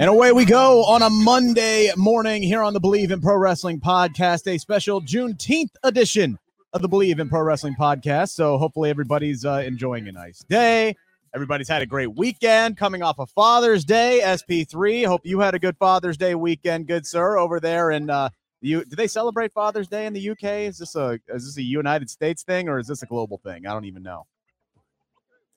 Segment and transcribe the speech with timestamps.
[0.00, 3.80] And away we go on a Monday morning here on the Bleav in Pro Wrestling
[3.80, 6.38] podcast, a special Juneteenth edition
[6.72, 8.30] of the Bleav in Pro Wrestling podcast.
[8.30, 10.96] So hopefully everybody's uh, enjoying a nice day.
[11.34, 14.22] Everybody's had a great weekend coming off of Father's Day.
[14.24, 18.30] SP3, hope you had a good Father's Day weekend, good sir, over there And uh,
[18.62, 18.82] you.
[18.86, 20.44] Do they celebrate Father's Day in the UK?
[20.44, 23.66] Is this a is this a United States thing or is this a global thing?
[23.66, 24.26] I don't even know.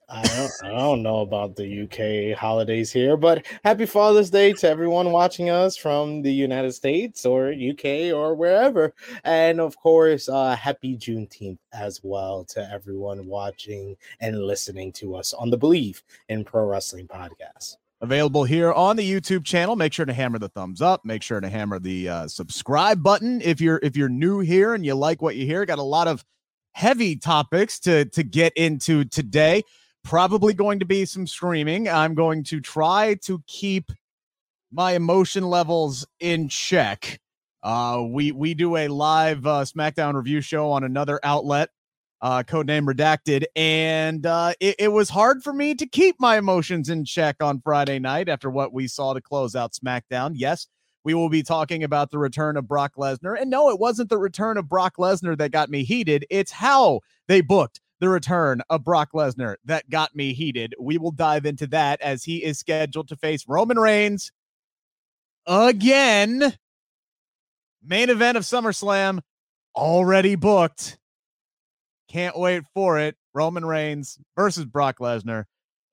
[0.08, 4.68] I don't, I don't know about the UK holidays here, but happy Father's Day to
[4.68, 8.92] everyone watching us from the United States or UK or wherever.
[9.24, 15.32] And of course, uh, happy Juneteenth as well to everyone watching and listening to us
[15.32, 17.76] on the Bleav in Pro Wrestling podcast.
[18.00, 19.74] Available here on the YouTube channel.
[19.74, 21.06] Make sure to hammer the thumbs up.
[21.06, 24.84] Make sure to hammer the uh, subscribe button if you're if you're new here and
[24.84, 25.64] you like what you hear.
[25.64, 26.22] Got a lot of
[26.72, 29.62] heavy topics to to get into today
[30.04, 31.88] probably going to be some screaming.
[31.88, 33.90] I'm going to try to keep
[34.70, 37.20] my emotion levels in check.
[37.62, 41.70] Uh, we we do a live uh, SmackDown review show on another outlet,
[42.20, 46.90] uh, codename Redacted, and uh, it, it was hard for me to keep my emotions
[46.90, 50.32] in check on Friday night after what we saw to close out SmackDown.
[50.34, 50.66] Yes,
[51.04, 54.18] we will be talking about the return of Brock Lesnar, and no, it wasn't the
[54.18, 56.26] return of Brock Lesnar that got me heated.
[56.28, 60.74] It's how they booked the return of Brock Lesnar that got me heated.
[60.78, 64.30] We will dive into that as he is scheduled to face Roman Reigns
[65.46, 66.54] again.
[67.82, 69.20] Main event of SummerSlam
[69.74, 70.98] already booked.
[72.10, 73.16] Can't wait for it.
[73.32, 75.44] Roman Reigns versus Brock Lesnar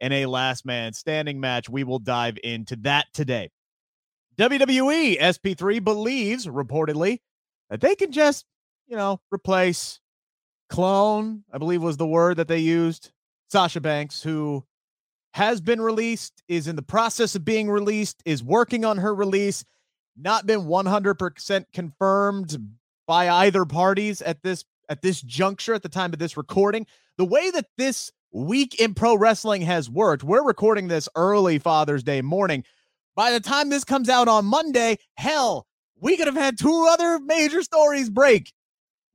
[0.01, 1.69] in a last man standing match.
[1.69, 3.51] We will dive into that today.
[4.37, 7.19] WWE SP3 believes reportedly
[7.69, 8.45] that they can just,
[8.87, 10.01] you know, replace
[10.71, 13.11] clone, I believe was the word that they used.
[13.49, 14.63] Sasha Banks, who
[15.33, 19.63] has been released, is in the process of being released, is working on her release,
[20.17, 22.57] not been 100% confirmed
[23.05, 26.85] by either parties at this at this juncture at the time of this recording.
[27.17, 32.03] The way that this week in pro wrestling has worked, we're recording this early Father's
[32.03, 32.63] Day morning.
[33.15, 35.65] By the time this comes out on Monday, hell,
[35.99, 38.51] we could have had two other major stories break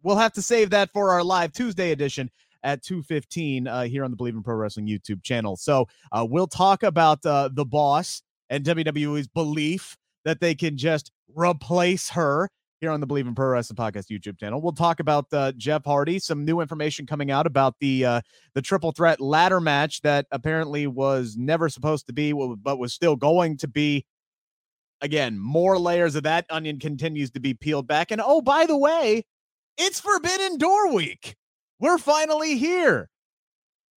[0.03, 2.31] we'll have to save that for our live Tuesday edition
[2.62, 5.57] at 2.15 uh, here on the Bleav in Pro Wrestling YouTube channel.
[5.57, 11.12] So uh, we'll talk about uh, the boss and WWE's belief that they can just
[11.34, 12.49] replace her
[12.81, 14.61] here on the Bleav in Pro Wrestling Podcast YouTube channel.
[14.61, 18.21] We'll talk about uh, Jeff Hardy, some new information coming out about the uh,
[18.55, 23.17] the triple threat ladder match that apparently was never supposed to be, but was still
[23.17, 24.05] going to be.
[25.03, 28.11] Again, more layers of that onion continues to be peeled back.
[28.11, 29.25] And oh, by the way,
[29.79, 31.37] it's Forbidden Door Week.
[31.79, 33.09] We're finally here.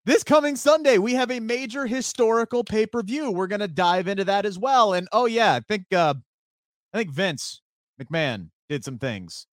[0.06, 3.32] This coming Sunday, we have a major historical pay per view.
[3.32, 4.94] We're going to dive into that as well.
[4.94, 6.16] And oh yeah, I think uh,
[6.94, 7.62] I think Vince
[8.02, 9.46] McMahon did some things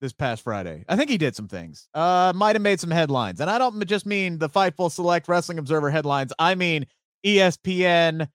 [0.00, 0.84] this past Friday.
[0.88, 1.88] I think he did some things.
[1.94, 5.58] Uh, might have made some headlines, and I don't just mean the Fightful Select Wrestling
[5.58, 6.32] Observer headlines.
[6.38, 6.86] I mean
[7.24, 8.28] ESPN,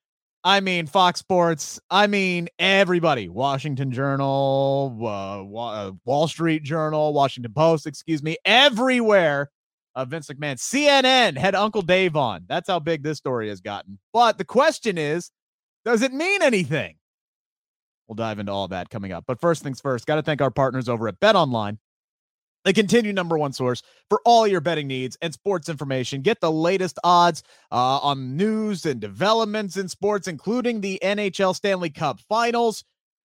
[0.43, 1.79] I mean Fox Sports.
[1.89, 3.29] I mean everybody.
[3.29, 9.51] Washington Journal, uh, uh, Wall Street Journal, Washington Post, excuse me, everywhere.
[9.93, 12.45] Uh, Vince McMahon, CNN had Uncle Dave on.
[12.47, 13.99] That's how big this story has gotten.
[14.13, 15.29] But the question is,
[15.83, 16.95] does it mean anything?
[18.07, 19.25] We'll dive into all that coming up.
[19.27, 21.77] But first things first, got to thank our partners over at Bet Online.
[22.63, 26.21] The continued number one source for all your betting needs and sports information.
[26.21, 27.41] Get the latest odds
[27.71, 32.83] uh, on news and developments in sports, including the NHL Stanley Cup Finals.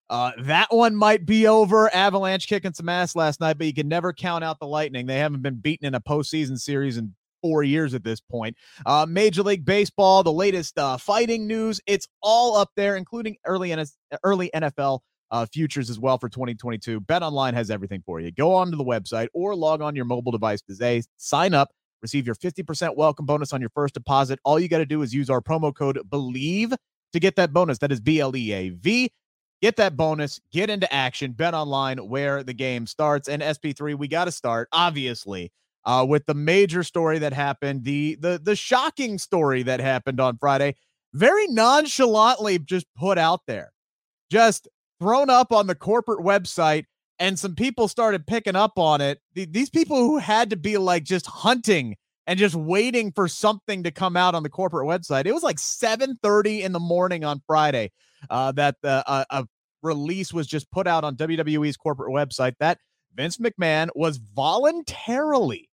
[0.09, 1.93] Uh, that one might be over.
[1.95, 5.07] Avalanche kicking some ass last night, but you can never count out the Lightning.
[5.07, 8.56] They haven't been beaten in a postseason series in four years at this point.
[8.87, 11.81] Uh, Major League Baseball, the latest uh, fighting news.
[11.87, 13.75] It's all up there, including early,
[14.23, 15.00] early NFL
[15.31, 17.00] uh, futures as well for 2022.
[17.00, 18.31] Bet Online has everything for you.
[18.31, 21.02] Go onto the website or log on your mobile device today.
[21.17, 21.70] Sign up,
[22.02, 24.38] receive your 50% welcome bonus on your first deposit.
[24.44, 26.76] All you got to do is use our promo code BLEAV
[27.12, 27.78] to get that bonus.
[27.78, 29.11] That is B L E A V.
[29.62, 31.32] Get that bonus, get into action.
[31.32, 33.26] Bet Online, where the game starts.
[33.26, 35.50] And SP3, we got to start, obviously.
[35.84, 40.37] Uh, with the major story that happened, the the the shocking story that happened on
[40.37, 40.75] Friday,
[41.14, 43.72] very nonchalantly just put out there.
[44.29, 44.69] Just
[45.00, 46.84] thrown up on the corporate website
[47.19, 49.20] and some people started picking up on it.
[49.34, 51.96] These people who had to be like just hunting
[52.26, 55.26] and just waiting for something to come out on the corporate website.
[55.26, 57.93] It was like 7:30 in the morning on Friday
[58.28, 59.46] uh, that the uh, a
[59.82, 62.78] release was just put out on WWE's corporate website that
[63.14, 65.70] Vince McMahon was voluntarily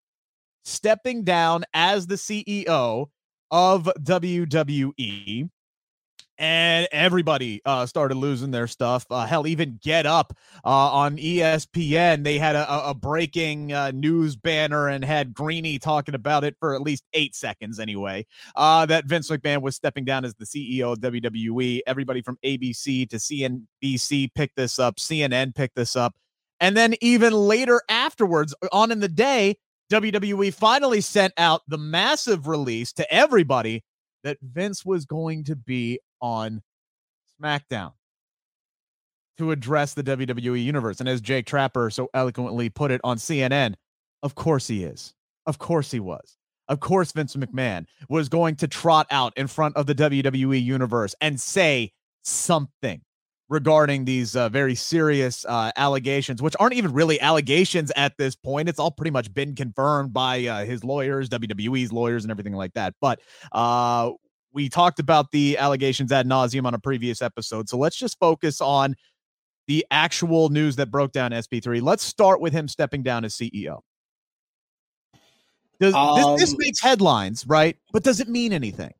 [0.64, 3.06] stepping down as the CEO
[3.50, 5.48] of WWE
[6.40, 9.04] and everybody uh, started losing their stuff.
[9.10, 10.32] Uh, hell, even Get Up
[10.64, 16.14] uh, on ESPN, they had a, a breaking uh, news banner and had Greeny talking
[16.14, 18.24] about it for at least eight seconds anyway.
[18.56, 21.80] Uh, that Vince McMahon was stepping down as the CEO of WWE.
[21.86, 26.14] Everybody from ABC to CNBC picked this up, CNN picked this up.
[26.58, 29.56] And then even later afterwards, on in the day,
[29.92, 33.84] WWE finally sent out the massive release to everybody
[34.22, 36.62] that Vince was going to be on
[37.40, 37.92] SmackDown
[39.38, 41.00] to address the WWE universe.
[41.00, 43.74] And as Jake Tapper so eloquently put it on CNN,
[44.22, 45.14] of course he is.
[45.46, 46.36] Of course he was.
[46.68, 51.16] Of course, Vince McMahon was going to trot out in front of the WWE universe
[51.20, 53.00] and say something
[53.48, 58.68] regarding these uh, very serious uh, allegations, which aren't even really allegations at this point.
[58.68, 62.72] It's all pretty much been confirmed by uh, his lawyers, WWE's lawyers, and everything like
[62.74, 62.94] that.
[63.00, 63.20] But
[63.50, 64.12] uh,
[64.52, 67.68] we talked about the allegations ad nauseum on a previous episode.
[67.68, 68.94] So let's just focus on
[69.66, 71.80] the actual news that broke down SP3.
[71.80, 73.80] Let's start with him stepping down as CEO.
[75.78, 77.76] Does, um, this, this, um makes headlines, right?
[77.92, 78.92] But does it mean anything?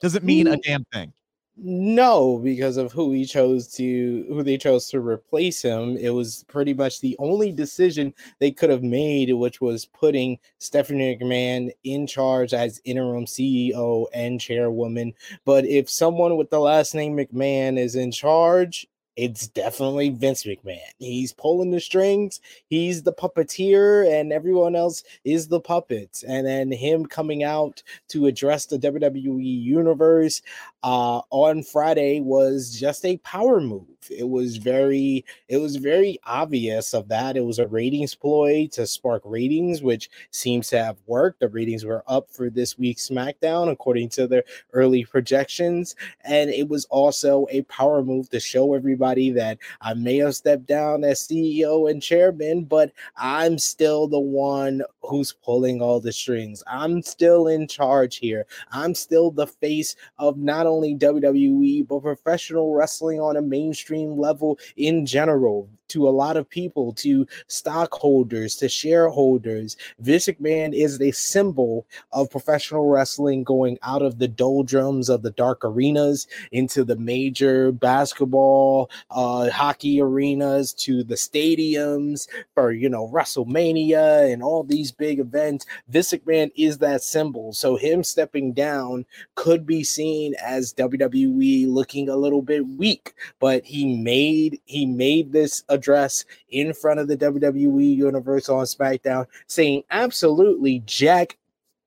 [0.00, 1.12] Does it mean a damn thing?
[1.56, 5.96] No, because of who he chose to who they chose to replace him.
[5.98, 11.16] It was pretty much the only decision they could have made, which was putting Stephanie
[11.16, 15.12] McMahon in charge as interim CEO and chairwoman.
[15.44, 20.78] But if someone with the last name McMahon is in charge, it's definitely Vince McMahon.
[20.98, 26.22] He's pulling the strings, he's the puppeteer, and everyone else is the puppets.
[26.22, 30.42] And then him coming out to address the WWE universe
[30.82, 33.84] uh, on Friday was just a power move.
[34.08, 37.36] It was very, it was very obvious of that.
[37.36, 41.40] It was a ratings ploy to spark ratings, which seems to have worked.
[41.40, 45.94] The ratings were up for this week's SmackDown according to their early projections,
[46.24, 50.66] and it was also a power move to show everybody that I may have stepped
[50.66, 56.62] down as CEO and chairman, but I'm still the one who's pulling all the strings.
[56.66, 58.46] I'm still in charge here.
[58.70, 64.58] I'm still the face of not only WWE, but professional wrestling on a mainstream level
[64.76, 69.76] in general to a lot of people, to stockholders, to shareholders.
[69.98, 75.30] Vince McMahon is a symbol of professional wrestling going out of the doldrums of the
[75.30, 83.08] dark arenas into the major basketball, uh, hockey arenas to the stadiums for, you know,
[83.08, 85.66] WrestleMania and all these big events.
[85.88, 87.52] Vince McMahon is that symbol.
[87.52, 89.04] So him stepping down
[89.34, 95.32] could be seen as WWE looking a little bit weak, but he made he made
[95.32, 101.38] this address in front of the WWE universe on SmackDown saying absolutely jack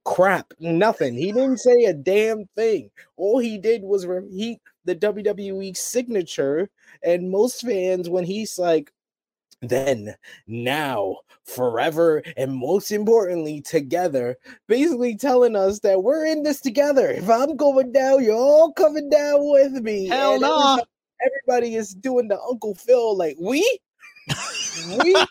[0.03, 1.13] crap nothing.
[1.15, 2.89] He didn't say a damn thing.
[3.15, 6.69] All he did was repeat the WWE signature
[7.03, 8.91] and most fans when he's like
[9.61, 17.09] then, now, forever, and most importantly, together, basically telling us that we're in this together.
[17.09, 20.07] If I'm going down, you're all coming down with me.
[20.07, 20.49] Hell no.
[20.49, 20.79] Nah.
[21.25, 23.79] Everybody is doing the Uncle Phil, like, we?
[25.03, 25.25] we?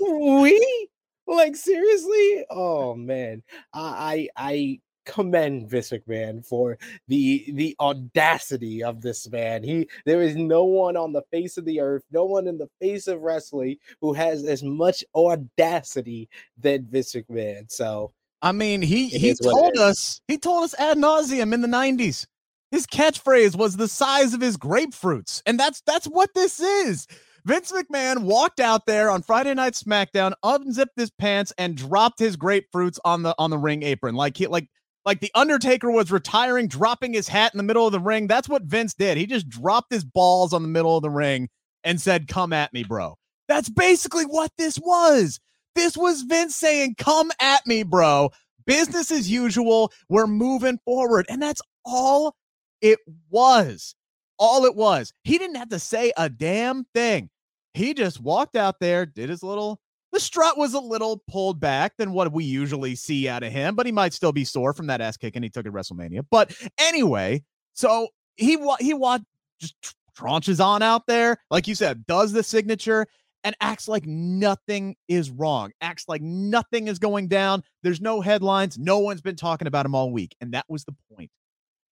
[0.00, 0.88] we?
[1.26, 2.44] Like, seriously?
[2.50, 3.42] Oh, man.
[3.72, 9.62] I, I, I commend Vince McMahon for the the audacity of this man.
[9.62, 12.68] He there is no one on the face of the earth, no one in the
[12.80, 17.70] face of wrestling who has as much audacity than Vince McMahon.
[17.70, 18.12] So
[18.42, 22.26] I mean, he he told us he told us ad nauseum in the '90s.
[22.70, 27.06] His catchphrase was the size of his grapefruits, and that's that's what this is.
[27.44, 32.36] Vince McMahon walked out there on Friday Night SmackDown, unzipped his pants, and dropped his
[32.36, 34.68] grapefruits on the on the ring apron, like he like
[35.04, 38.26] like the Undertaker was retiring, dropping his hat in the middle of the ring.
[38.26, 39.16] That's what Vince did.
[39.16, 41.48] He just dropped his balls on the middle of the ring
[41.84, 43.16] and said, Come at me, bro.
[43.48, 45.40] That's basically what this was.
[45.74, 48.30] This was Vince saying, Come at me, bro.
[48.66, 49.92] Business as usual.
[50.08, 51.26] We're moving forward.
[51.28, 52.34] And that's all
[52.80, 52.98] it
[53.30, 53.94] was.
[54.38, 55.12] All it was.
[55.24, 57.28] He didn't have to say a damn thing.
[57.74, 59.80] He just walked out there, did his little
[60.12, 63.76] the strut was a little pulled back than what we usually see out of him,
[63.76, 66.26] but he might still be sore from that ass kicking he took at WrestleMania.
[66.30, 67.44] But anyway,
[67.74, 69.22] so he he what
[69.60, 69.76] just
[70.18, 73.06] tranches on out there, like you said, does the signature,
[73.44, 77.62] and acts like nothing is wrong, acts like nothing is going down.
[77.82, 78.78] There's no headlines.
[78.78, 80.34] No one's been talking about him all week.
[80.40, 81.30] And that was the point.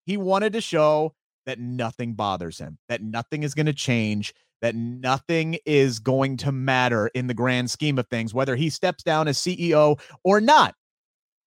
[0.09, 4.75] He wanted to show that nothing bothers him, that nothing is going to change, that
[4.75, 9.29] nothing is going to matter in the grand scheme of things, whether he steps down
[9.29, 10.75] as CEO or not.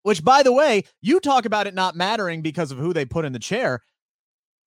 [0.03, 3.25] Which, by the way, you talk about it not mattering because of who they put
[3.25, 3.81] in the chair.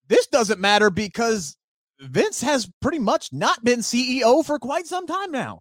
[0.08, 1.56] This doesn't matter because
[2.00, 5.60] Vince has pretty much not been CEO for quite some time now.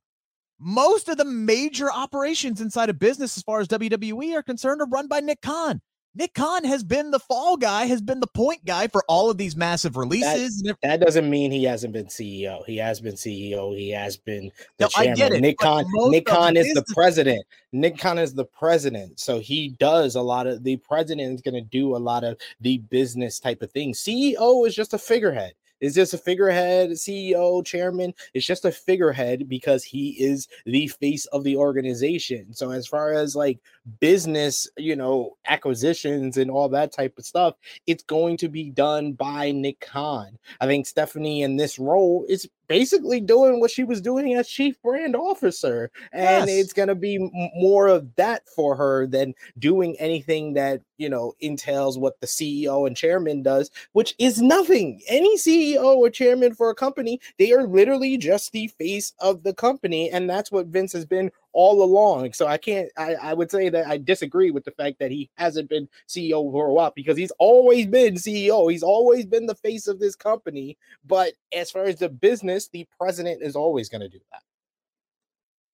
[0.57, 4.87] Most of the major operations inside of business, as far as WWE are concerned, are
[4.87, 5.83] run by Nick Khan.
[6.15, 9.37] Nick Khan has been the fall guy, has been the point guy for all of
[9.37, 10.61] these massive releases.
[10.61, 12.63] That, that doesn't mean he hasn't been CEO.
[12.65, 13.75] He has been CEO.
[13.75, 15.13] He has been the no, chairman.
[15.13, 15.85] I get it, Nick Khan.
[16.09, 17.43] Nick Khan is the president.
[17.71, 21.55] Nick Khan is the president, so he does a lot of the president is going
[21.55, 23.99] to do a lot of the business type of things.
[23.99, 25.53] CEO is just a figurehead.
[25.83, 28.13] Is just a figurehead, CEO, chairman.
[28.33, 32.53] It's just a figurehead because he is the face of the organization.
[32.53, 33.59] So as far as like
[33.99, 37.55] business, you know, acquisitions and all that type of stuff,
[37.87, 40.37] it's going to be done by Nick Khan.
[40.61, 44.81] I think Stephanie in this role is basically doing what she was doing as chief
[44.81, 46.63] brand officer and Yes.
[46.65, 47.17] it's going to be
[47.55, 52.87] more of that for her than doing anything that you know entails what the CEO
[52.87, 57.67] and chairman does which is nothing any CEO or chairman for a company they are
[57.67, 62.33] literally just the face of the company and that's what Vince has been all along
[62.33, 65.29] so I can't I, I would say that I disagree with the fact that he
[65.37, 69.55] hasn't been CEO for a while because he's always been CEO he's always been the
[69.55, 74.01] face of this company but as far as the business, the president is always going
[74.01, 74.41] to do that.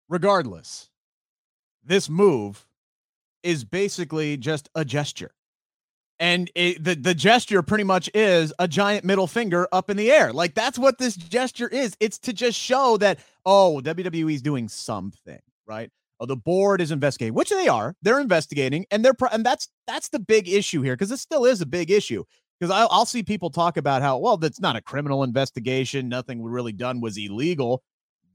[0.09, 0.89] regardless,
[1.83, 2.67] this move
[3.43, 5.31] is basically just a gesture.
[6.19, 10.11] And it, the, the gesture pretty much is a giant middle finger up in the
[10.11, 10.33] air.
[10.33, 11.95] Like that's what this gesture is.
[11.99, 15.89] It's to just show that, oh, WWE is doing something, right?
[16.19, 17.95] Oh, the board is investigating, which they are.
[18.01, 21.61] They're investigating, and they're and that's that's the big issue here because it still is
[21.61, 22.25] a big issue.
[22.59, 26.09] Because I'll, I'll see people talk about how well that's not a criminal investigation.
[26.09, 27.83] Nothing really done was illegal.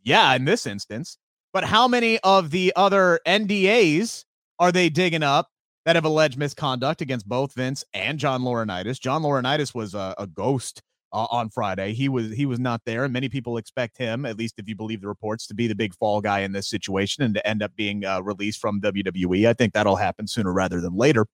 [0.03, 1.19] Yeah, in this instance,
[1.53, 4.25] but how many of the other NDAs
[4.59, 5.49] are they digging up
[5.85, 8.99] that have alleged misconduct against both Vince and John Laurinaitis?
[8.99, 10.83] John Laurinaitis was a, a ghost
[11.15, 11.95] uh, on Friday.
[11.95, 14.75] He was he was not there, and many people expect him, at least if you
[14.75, 17.63] believe the reports, to be the big fall guy in this situation and to end
[17.63, 19.49] up being uh, released from WWE.
[19.49, 21.27] I think that'll happen sooner rather than later,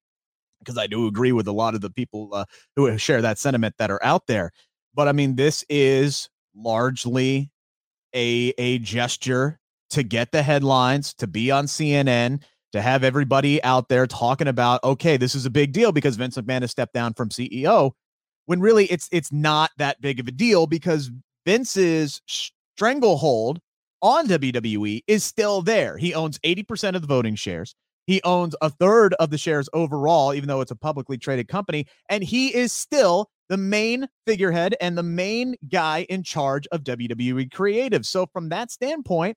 [0.60, 2.44] because I do agree with a lot of the people uh,
[2.76, 4.52] who share that sentiment that are out there.
[4.94, 7.50] But I mean, this is largely
[8.14, 9.58] a a gesture
[9.90, 14.82] to get the headlines, to be on CNN, to have everybody out there talking about,
[14.84, 17.92] okay, this is a big deal because Vince McMahon has stepped down from CEO.
[18.50, 21.12] When really it's it's not that big of a deal because
[21.46, 23.60] Vince's stranglehold
[24.02, 25.96] on WWE is still there.
[25.96, 27.76] He owns 80% of the voting shares.
[28.08, 31.86] He owns a third of the shares overall, even though it's a publicly traded company.
[32.08, 37.52] And he is still the main figurehead and the main guy in charge of WWE
[37.52, 38.04] creative.
[38.04, 39.36] So, from that standpoint,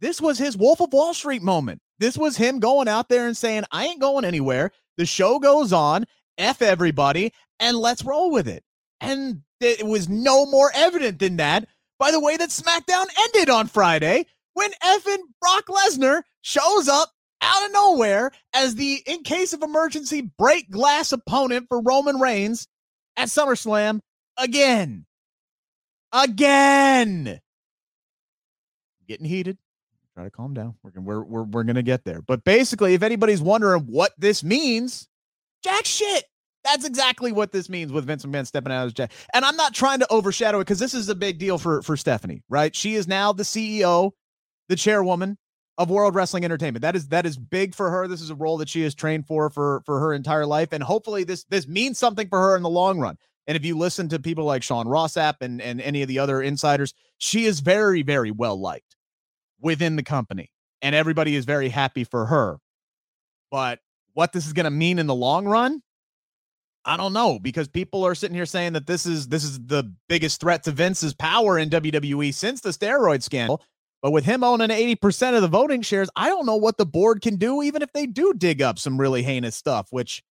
[0.00, 1.82] this was his Wolf of Wall Street moment.
[1.98, 4.70] This was him going out there and saying, I ain't going anywhere.
[4.96, 6.06] The show goes on,
[6.38, 7.32] F everybody,
[7.62, 8.62] and let's roll with it.
[9.00, 11.66] And it was no more evident than that
[11.98, 17.64] by the way that SmackDown ended on Friday when effing Brock Lesnar shows up out
[17.64, 22.66] of nowhere as the, in case of emergency, break glass opponent for Roman Reigns
[23.16, 24.00] at SummerSlam
[24.36, 25.06] again.
[26.12, 27.40] Again.
[29.06, 29.58] Getting heated.
[30.14, 30.74] Try to calm down.
[30.82, 32.20] We're we're we're, we're gonna get there.
[32.20, 35.08] But basically, if anybody's wondering what this means,
[35.64, 36.24] jack shit.
[36.64, 39.12] That's exactly what this means with Vince McMahon stepping out as Jack.
[39.34, 41.96] And I'm not trying to overshadow it because this is a big deal for for
[41.96, 42.74] Stephanie, right?
[42.74, 44.12] She is now the CEO,
[44.68, 45.38] the chairwoman
[45.78, 46.82] of World Wrestling Entertainment.
[46.82, 48.06] That is that is big for her.
[48.06, 50.82] This is a role that she has trained for for for her entire life, and
[50.82, 53.16] hopefully this this means something for her in the long run.
[53.48, 56.20] And if you listen to people like Sean Ross Sapp and and any of the
[56.20, 58.96] other insiders, she is very very well liked
[59.60, 60.50] within the company,
[60.80, 62.58] and everybody is very happy for her.
[63.50, 63.80] But
[64.14, 65.82] what this is going to mean in the long run,
[66.84, 69.92] I don't know because people are sitting here saying that this is this is the
[70.08, 73.62] biggest threat to Vince's power in WWE since the steroid scandal.
[74.02, 77.22] But with him owning 80% of the voting shares, I don't know what the board
[77.22, 80.24] can do, even if they do dig up some really heinous stuff, which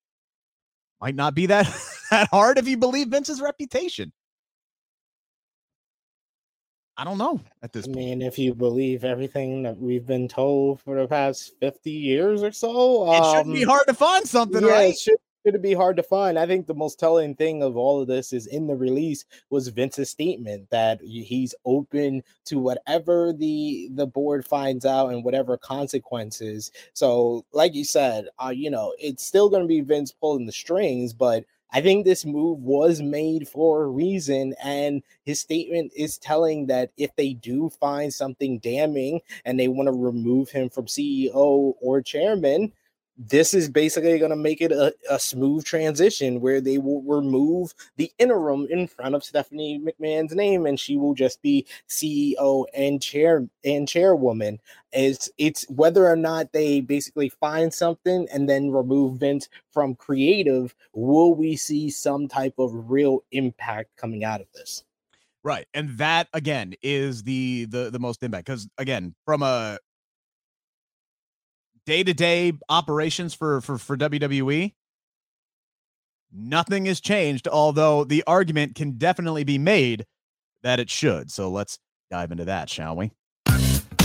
[1.00, 1.74] might not be that,
[2.12, 4.12] that hard if you believe Vince's reputation.
[6.98, 7.98] I don't know at this I point.
[7.98, 12.51] mean, if you believe everything that we've been told for the past 50 years or
[12.51, 14.89] so, It shouldn't be um, hard to find something, yeah, right?
[14.89, 16.38] it should It'd be hard to find.
[16.38, 19.70] I think the most telling thing of all of this is in the release was
[19.70, 26.72] Vince's statement that he's open to whatever the the board finds out and whatever consequences.
[26.94, 30.52] So, like you said, uh, you know, it's still going to be Vince pulling the
[30.52, 31.44] strings, but
[31.74, 36.92] I think this move was made for a reason, and his statement is telling that
[36.98, 42.02] if they do find something damning and they want to remove him from CEO or
[42.02, 42.74] chairman,
[43.30, 47.74] this is basically going to make it a, a, smooth transition where they will remove
[47.96, 53.00] the interim in front of Stephanie McMahon's name and she will just be CEO and
[53.00, 54.60] chair and chairwoman.
[54.92, 60.74] It's it's whether or not they basically find something and then remove Vince from creative,
[60.94, 64.84] will we see some type of real impact coming out of this?
[65.44, 65.68] Right.
[65.74, 69.78] And that again is the the the most impact because again, from a
[71.86, 74.74] day to day operations for, for, for WWE,
[76.32, 80.06] nothing has changed, although the argument can definitely be made
[80.64, 81.32] that it should.
[81.32, 83.12] So let's dive into that, shall we?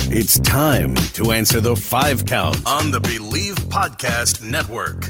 [0.09, 5.05] It's time to answer the five count on the Bleav Podcast Network.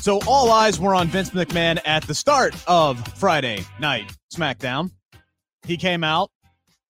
[0.00, 4.90] So all eyes were on Vince McMahon at the start of Friday night SmackDown.
[5.66, 6.30] He came out,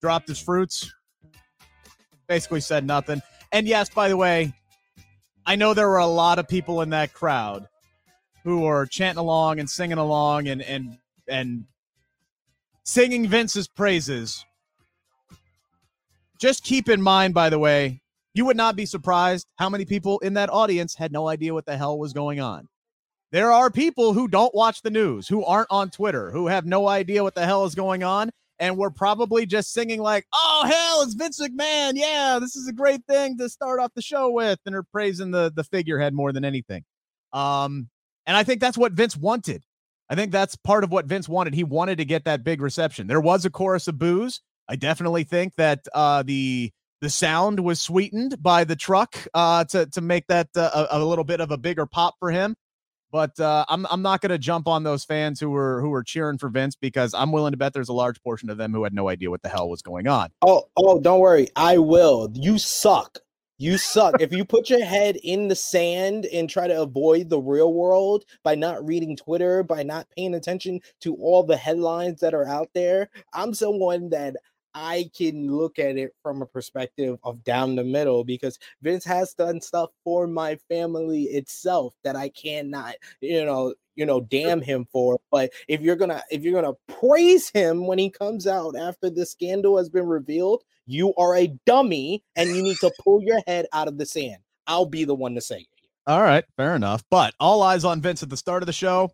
[0.01, 0.93] dropped his fruits,
[2.27, 3.21] basically said nothing.
[3.55, 4.51] And yes, by the way,
[5.45, 7.69] I know there were a lot of people in that crowd
[8.43, 10.97] who are chanting along and singing along and and
[11.29, 11.63] and
[12.83, 14.43] singing Vince's praises.
[16.37, 18.01] Just keep in mind, by the way,
[18.33, 21.65] you would not be surprised how many people in that audience had no idea what
[21.65, 22.67] the hell was going on.
[23.31, 26.89] There are people who don't watch the news, who aren't on Twitter, who have no
[26.89, 31.01] idea what the hell is going on, and we're probably just singing like, "Oh hell,
[31.03, 31.93] it's Vince McMahon!
[31.95, 35.31] Yeah, this is a great thing to start off the show with," and are praising
[35.31, 36.83] the the figurehead more than anything.
[37.33, 37.89] Um,
[38.25, 39.63] and I think that's what Vince wanted.
[40.09, 41.53] I think that's part of what Vince wanted.
[41.53, 43.07] He wanted to get that big reception.
[43.07, 44.41] There was a chorus of boos.
[44.67, 46.71] I definitely think that uh, the
[47.01, 51.05] the sound was sweetened by the truck uh, to to make that uh, a, a
[51.05, 52.55] little bit of a bigger pop for him.
[53.11, 56.03] But uh, I'm I'm not going to jump on those fans who were who were
[56.03, 58.83] cheering for Vince because I'm willing to bet there's a large portion of them who
[58.83, 60.29] had no idea what the hell was going on.
[60.41, 62.29] Oh oh, don't worry, I will.
[62.33, 63.19] You suck.
[63.57, 64.19] You suck.
[64.19, 68.25] if you put your head in the sand and try to avoid the real world
[68.43, 72.69] by not reading Twitter, by not paying attention to all the headlines that are out
[72.73, 74.35] there, I'm someone that
[74.75, 79.33] I can look at it from a perspective of down the middle because Vince has
[79.33, 84.85] done stuff for my family itself that I cannot, you know, you know, damn him
[84.91, 85.17] for.
[85.31, 89.25] But if you're gonna if you're gonna praise him when he comes out after the
[89.25, 93.67] scandal has been revealed, you are a dummy and you need to pull your head
[93.71, 94.41] out of the sand.
[94.67, 95.67] I'll be the one to say it.
[96.05, 97.01] All right, fair enough.
[97.09, 99.09] But all eyes on Vince at the start of the show.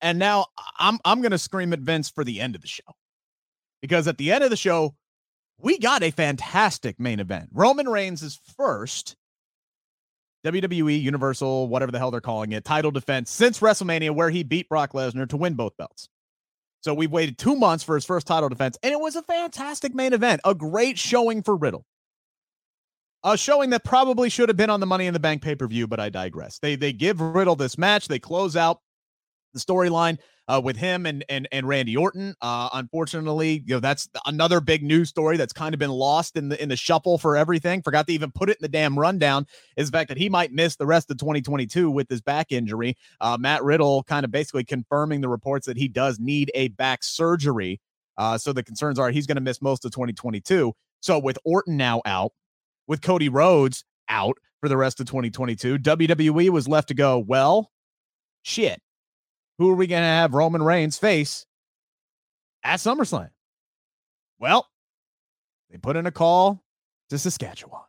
[0.00, 0.46] And now
[0.78, 2.84] I'm I'm gonna scream at Vince for the end of the show
[3.84, 4.94] because at the end of the show,
[5.58, 7.50] we got a fantastic main event.
[7.52, 9.14] Roman Reigns' is first
[10.46, 14.70] WWE Universal, whatever the hell they're calling it, title defense since WrestleMania, where he beat
[14.70, 16.08] Brock Lesnar to win both belts.
[16.80, 19.94] So we've waited two months for his first title defense, and it was a fantastic
[19.94, 21.84] main event, a great showing for Riddle.
[23.22, 25.66] A showing that probably should have been on the Money in the Bank pay per
[25.66, 26.58] view, but I digress.
[26.58, 28.08] They they give Riddle this match.
[28.08, 28.80] They close out
[29.52, 30.16] the storyline
[30.48, 32.34] uh, with him and and and Randy Orton.
[32.40, 36.48] Uh, unfortunately, you know that's another big news story that's kind of been lost in
[36.48, 37.82] the in the shuffle for everything.
[37.82, 39.46] Forgot to even put it in the damn rundown.
[39.76, 42.96] Is the fact that he might miss the rest of 2022 with his back injury.
[43.20, 47.02] Uh, Matt Riddle kind of basically confirming the reports that he does need a back
[47.02, 47.80] surgery.
[48.16, 50.72] Uh, so the concerns are he's going to miss most of 2022.
[51.00, 52.32] So with Orton now out,
[52.86, 57.18] with Cody Rhodes out for the rest of 2022, WWE was left to go.
[57.18, 57.70] Well,
[58.42, 58.80] shit
[59.58, 61.46] who are we going to have Roman Reigns face
[62.62, 63.30] at SummerSlam?
[64.38, 64.68] Well,
[65.70, 66.62] they put in a call
[67.10, 67.82] to Saskatchewan.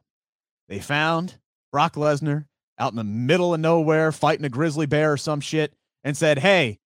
[0.68, 1.38] They found
[1.72, 2.46] Brock Lesnar
[2.80, 5.74] out in the middle of nowhere fighting a grizzly bear or some shit
[6.04, 6.80] and said, Hey,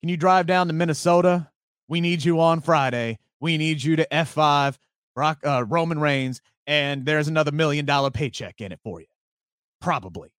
[0.00, 1.50] can you drive down to Minnesota?
[1.88, 3.18] We need you on Friday.
[3.40, 4.78] We need you to F5
[5.14, 9.06] Brock, uh, Roman Reigns, and there's another million dollar paycheck in it for you.
[9.80, 10.30] Probably.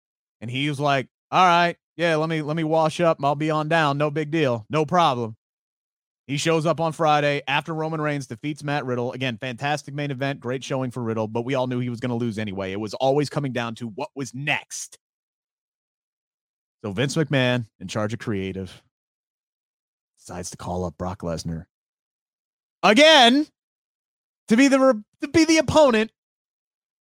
[0.41, 3.23] And he was like, All right, yeah, let me let me wash up.
[3.23, 3.97] I'll be on down.
[3.97, 4.65] No big deal.
[4.69, 5.35] No problem.
[6.27, 9.11] He shows up on Friday after Roman Reigns defeats Matt Riddle.
[9.11, 12.09] Again, fantastic main event, great showing for Riddle, but we all knew he was going
[12.09, 12.71] to lose anyway.
[12.71, 14.97] It was always coming down to what was next.
[16.83, 18.81] So Vince McMahon, in charge of creative,
[20.17, 21.65] decides to call up Brock Lesnar
[22.81, 23.45] again
[24.47, 26.11] to be the to be the opponent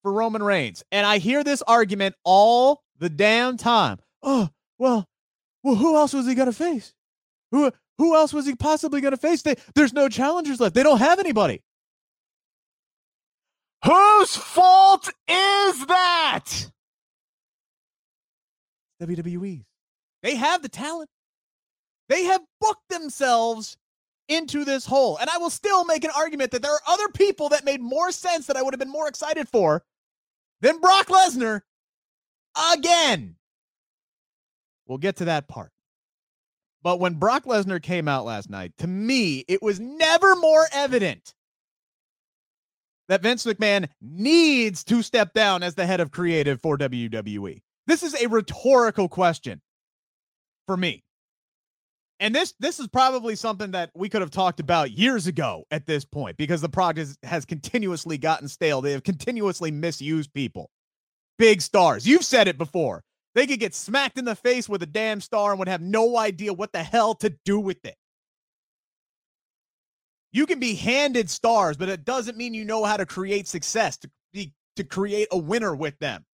[0.02, 0.84] for Roman Reigns.
[0.92, 4.00] And I hear this argument all the damn time.
[4.24, 4.50] Oh,
[4.82, 5.08] well,
[5.64, 6.94] Well, who else was he going to face?
[7.52, 9.44] Who who else was he possibly going to face?
[9.44, 10.74] They, there's no challengers left.
[10.74, 11.62] They don't have anybody.
[13.86, 16.46] Whose fault is that?
[19.04, 19.64] WWE's.
[20.24, 21.12] They have the talent.
[22.10, 23.78] They have booked themselves
[24.28, 25.18] into this hole.
[25.18, 28.12] And I will still make an argument that there are other people that made more
[28.12, 29.84] sense that I would have been more excited for
[30.62, 31.62] than Brock Lesnar
[32.74, 33.36] again.
[34.92, 35.72] We'll get to that part.
[36.84, 41.34] But when Brock Lesnar came out last night, to me, it was never more evident
[43.08, 47.62] that Vince McMahon needs to step down as the head of creative for WWE.
[47.88, 49.62] This is a rhetorical question
[50.68, 51.06] for me.
[52.20, 55.86] And this this is probably something that we could have talked about years ago at
[55.86, 58.82] this point because the product has continuously gotten stale.
[58.82, 60.70] They have continuously misused people.
[61.38, 62.06] Big stars.
[62.06, 63.06] You've said it before.
[63.34, 66.18] They could get smacked in the face with a damn star and would have no
[66.18, 67.96] idea what the hell to do with it.
[70.34, 73.98] You can be handed stars, but it doesn't mean you know how to create success,
[73.98, 76.26] to be to create a winner with them.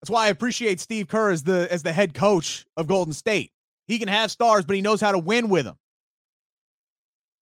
[0.00, 3.52] That's why I appreciate Steve Kerr as the as the head coach of Golden State.
[3.88, 5.76] He can have stars, but he knows how to win with them.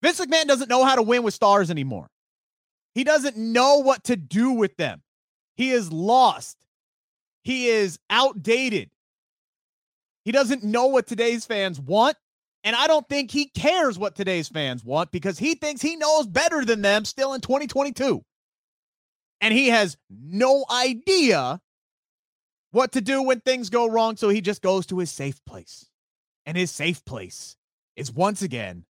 [0.02, 2.08] Vince McMahon doesn't know how to win with stars anymore.
[2.94, 5.02] He doesn't know what to do with them.
[5.56, 6.56] He is lost.
[7.44, 8.90] He is outdated.
[10.24, 12.16] He doesn't know what today's fans want.
[12.64, 16.26] And I don't think he cares what today's fans want because he thinks he knows
[16.26, 18.24] better than them still in 2022.
[19.42, 21.60] And he has no idea
[22.70, 24.16] what to do when things go wrong.
[24.16, 25.90] So he just goes to his safe place
[26.46, 27.56] and his safe place
[27.96, 28.86] is once again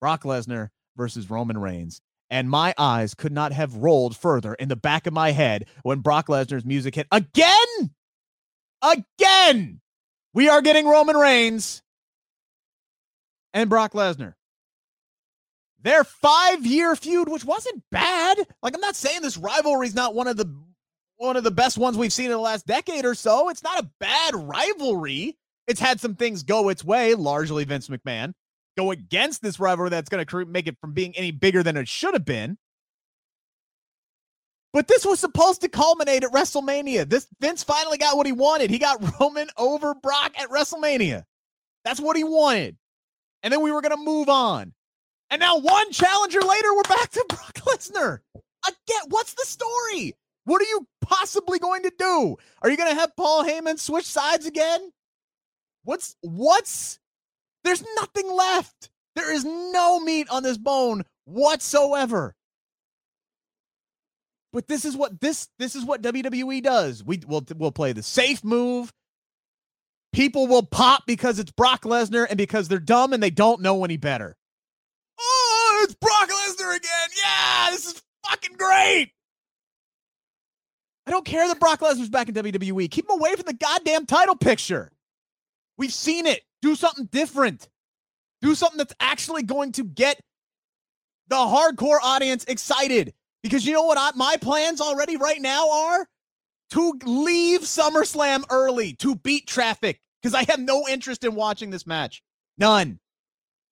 [0.00, 2.00] Brock Lesnar versus Roman Reigns.
[2.30, 6.00] And my eyes could not have rolled further in the back of my head when
[6.00, 7.90] Brock Lesnar's music hit again.
[8.82, 9.80] Again,
[10.34, 11.82] we are getting Roman Reigns
[13.52, 14.34] and Brock Lesnar.
[15.82, 18.38] Their five year feud, which wasn't bad.
[18.62, 20.52] Like, I'm not saying this rivalry is not one of the
[21.16, 23.48] one of the best ones we've seen in the last decade or so.
[23.48, 25.36] It's not a bad rivalry.
[25.66, 28.32] It's had some things go its way, largely Vince McMahon,
[28.76, 31.88] go against this rivalry that's going to make it from being any bigger than it
[31.88, 32.56] should have been.
[34.72, 37.08] But this was supposed to culminate at WrestleMania.
[37.08, 38.70] This Vince finally got what he wanted.
[38.70, 41.24] He got Roman over Brock at WrestleMania.
[41.84, 42.76] That's what he wanted.
[43.42, 44.74] And then we were going to move on.
[45.30, 48.18] And now one challenger later, we're back to Brock Lesnar.
[48.66, 50.14] Again, what's the story?
[50.44, 52.36] What are you possibly going to do?
[52.62, 54.92] Are you going to have Paul Heyman switch sides again?
[55.84, 56.98] What's what's
[57.64, 58.90] there's nothing left.
[59.14, 62.34] There is no meat on this bone whatsoever.
[64.52, 67.04] But this is what this this is what WWE does.
[67.04, 68.92] We will we'll play the safe move.
[70.12, 73.84] People will pop because it's Brock Lesnar and because they're dumb and they don't know
[73.84, 74.36] any better.
[75.20, 77.08] Oh, it's Brock Lesnar again.
[77.22, 79.12] Yeah, this is fucking great.
[81.06, 82.90] I don't care that Brock Lesnar's back in WWE.
[82.90, 84.92] Keep him away from the goddamn title picture.
[85.78, 86.42] We've seen it.
[86.60, 87.68] Do something different.
[88.42, 90.20] Do something that's actually going to get
[91.28, 93.14] the hardcore audience excited.
[93.42, 96.06] Because you know what I, my plans already right now are?
[96.72, 101.86] To leave SummerSlam early to beat traffic because I have no interest in watching this
[101.86, 102.22] match.
[102.58, 102.98] None.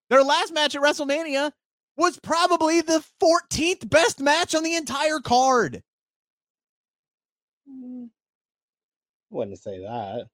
[0.09, 1.53] Their last match at WrestleMania
[1.97, 5.83] was probably the 14th best match on the entire card.
[9.31, 10.29] Wouldn't say that It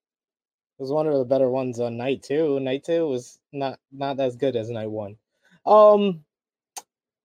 [0.77, 2.59] was one of the better ones on night two.
[2.59, 5.17] Night two was not not as good as night one.
[5.65, 6.23] Um,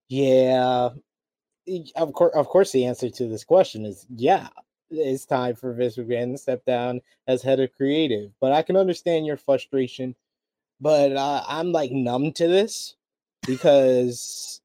[0.08, 0.90] yeah,
[1.96, 4.48] of course, of course, the answer to this question is yeah.
[4.90, 8.74] It's time for Vince McMahon to step down as head of creative, but I can
[8.74, 10.14] understand your frustration.
[10.80, 12.96] But uh, I'm like numb to this
[13.46, 14.62] because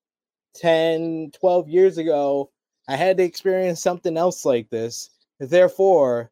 [0.56, 2.52] 10, 12 years ago,
[2.88, 5.10] I had to experience something else like this.
[5.40, 6.32] Therefore,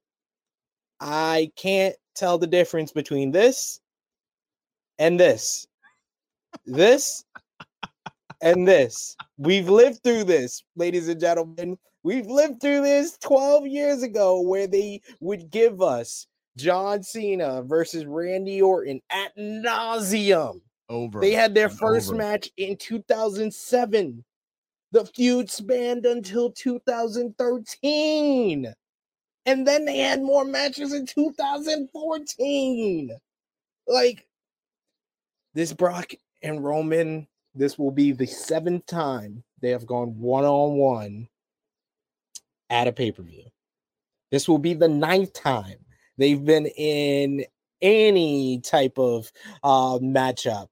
[1.02, 3.82] I can't tell the difference between this
[5.00, 5.68] and this.
[6.66, 7.26] This
[8.42, 9.16] and this.
[9.38, 11.78] We've lived through this, ladies and gentlemen.
[12.04, 16.28] We've lived through this 12 years ago where they would give us
[16.58, 20.62] John Cena versus Randy Orton at nauseum.
[20.90, 21.22] Over.
[21.22, 22.18] They had their first over.
[22.18, 24.26] match in 2007.
[24.92, 28.74] The feud spanned until 2013.
[29.46, 33.12] And then they had more matches in 2014.
[33.88, 34.28] Like
[35.54, 40.78] this Brock and Roman, this will be the seventh time they have gone one on
[40.78, 41.28] one
[42.70, 43.44] at a pay per view.
[44.32, 45.78] This will be the ninth time
[46.18, 47.46] they've been in
[47.82, 49.32] any type of
[49.64, 50.68] uh, matchup,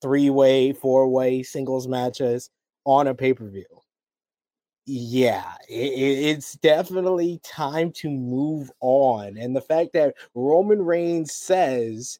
[0.00, 2.50] three way, four way, singles matches
[2.84, 3.66] on a pay per view.
[4.86, 9.36] Yeah, it, it's definitely time to move on.
[9.36, 12.18] And the fact that Roman Reigns says,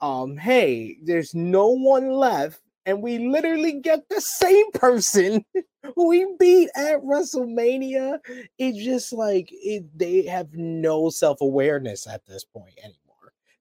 [0.00, 5.44] um, hey, there's no one left and we literally get the same person
[5.96, 8.18] we beat at WrestleMania.
[8.58, 12.98] It's just like it, they have no self awareness at this point anymore.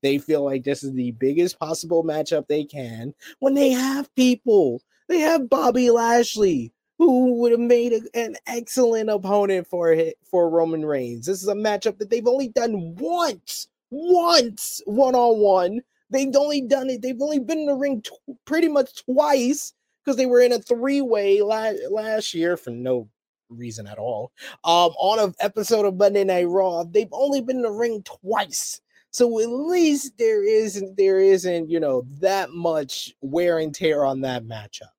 [0.01, 4.81] They feel like this is the biggest possible matchup they can when they have people.
[5.07, 10.85] They have Bobby Lashley, who would have made a, an excellent opponent for for Roman
[10.85, 11.25] Reigns.
[11.25, 16.61] This is a matchup that they've only done once, once one on one They've only
[16.61, 17.01] done it.
[17.01, 18.03] They've only been in the ring
[18.45, 23.09] pretty much twice because they were in a three way la- last year for no
[23.49, 24.31] reason at all.
[24.63, 28.81] Um, on an episode of Monday Night Raw, they've only been in the ring twice.
[29.11, 34.21] So at least there isn't there isn't you know that much wear and tear on
[34.21, 34.91] that matchup.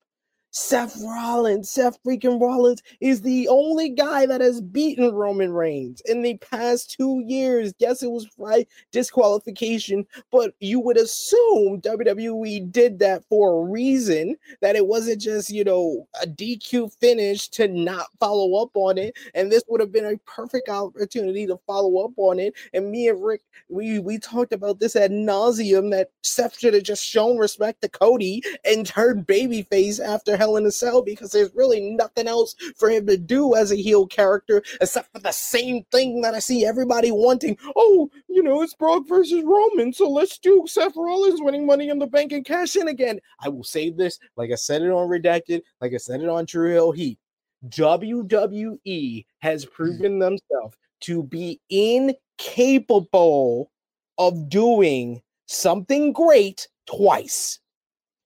[0.55, 6.21] Seth Rollins, Seth freaking Rollins is the only guy that has beaten Roman Reigns in
[6.21, 7.73] the past two years.
[7.79, 14.37] Guess it was by disqualification, but you would assume WWE did that for a reason,
[14.61, 19.17] that it wasn't just, you know, a DQ finish to not follow up on it.
[19.35, 22.53] And this would have been a perfect opportunity to follow up on it.
[22.75, 26.83] And me and Rick, we, we talked about this ad nauseum that Seth should have
[26.83, 31.55] just shown respect to Cody and turned babyface after Hell in a Cell because there's
[31.55, 35.85] really nothing else for him to do as a heel character except for the same
[35.93, 37.57] thing that I see everybody wanting.
[37.77, 42.01] Oh, you know, it's Brock versus Roman, so let's do Seth Rollins winning Money in
[42.01, 43.21] the Bank and cash in again.
[43.39, 46.45] I will save this, like I said it on Redacted, like I said it on
[46.45, 47.21] True Hill Heat.
[47.69, 49.71] WWE has mm.
[49.71, 53.71] proven themselves to be incapable
[54.19, 57.61] of doing something great twice.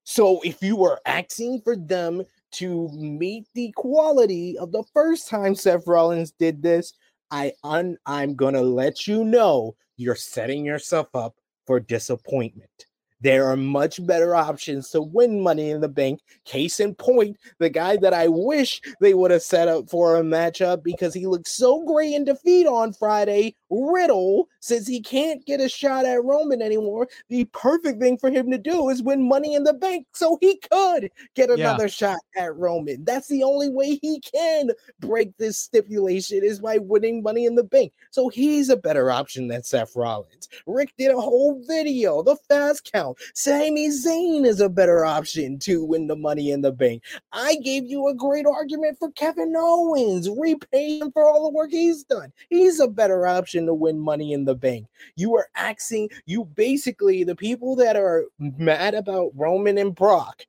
[0.09, 5.57] So if you were asking for them to meet the quality of the first time
[5.57, 6.93] Seth Rollins did this,
[7.33, 11.35] I un- I'm gonna let you know you're setting yourself up
[11.67, 12.87] for disappointment.
[13.27, 16.21] There are much better options to win money in the bank.
[16.45, 20.23] Case in point, the guy that I wish they would have set up for a
[20.23, 25.61] matchup because he looked so great in defeat on Friday, Riddle, since he can't get
[25.61, 29.55] a shot at Roman anymore, the perfect thing for him to do is win money
[29.55, 31.91] in the bank so he could get another yeah.
[31.91, 33.05] shot at Roman.
[33.05, 37.65] That's the only way he can break this stipulation is by winning money in the
[37.65, 37.93] bank.
[38.13, 40.49] So he's a better option than Seth Rollins.
[40.69, 43.16] Rick did a whole video, the fast count.
[43.35, 47.03] Sami Zayn is a better option to win the money in the bank.
[47.33, 50.29] I gave you a great argument for Kevin Owens.
[50.29, 52.33] Repay him for all the work he's done.
[52.51, 54.87] He's a better option to win money in the bank.
[55.17, 60.47] You are axing, you basically, the people that are mad about Roman and Brock,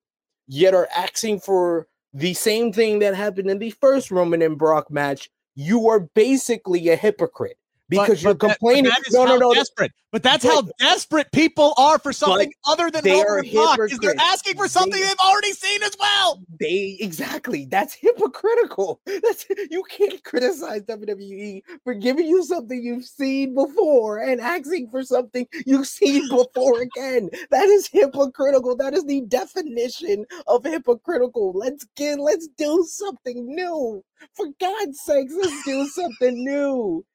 [0.48, 4.90] yet are axing for the same thing that happened in the first Roman and Brock
[4.90, 7.58] match, you are basically a hypocrite
[7.90, 8.86] because but, you're but complaining.
[8.86, 9.92] That, no, no, no, desperate.
[10.12, 13.40] But that's but, how desperate people are for something other than they are.
[13.44, 16.42] Is they're asking for something they, have already seen as well.
[16.60, 17.66] They exactly.
[17.66, 19.02] That's hypocritical.
[19.06, 25.04] That's you can't criticize WWE for giving you something you've seen before and asking for
[25.04, 27.30] something you've seen before again.
[27.52, 28.76] That is hypocritical.
[28.76, 31.54] That is the definition of hypocritical.
[31.54, 32.20] Let's get.
[32.20, 34.04] Let's do something new.
[34.34, 37.06] For God's sakes, let's do something new.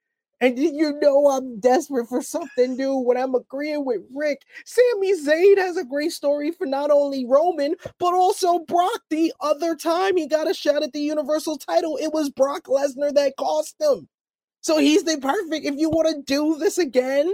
[0.42, 4.42] And you know I'm desperate for something new when I'm agreeing with Rick.
[4.66, 9.02] Sami Zayn has a great story for not only Roman, but also Brock.
[9.08, 13.14] The other time he got a shot at the Universal title, it was Brock Lesnar
[13.14, 14.08] that cost him.
[14.62, 17.32] So he's the perfect if you want to do this again,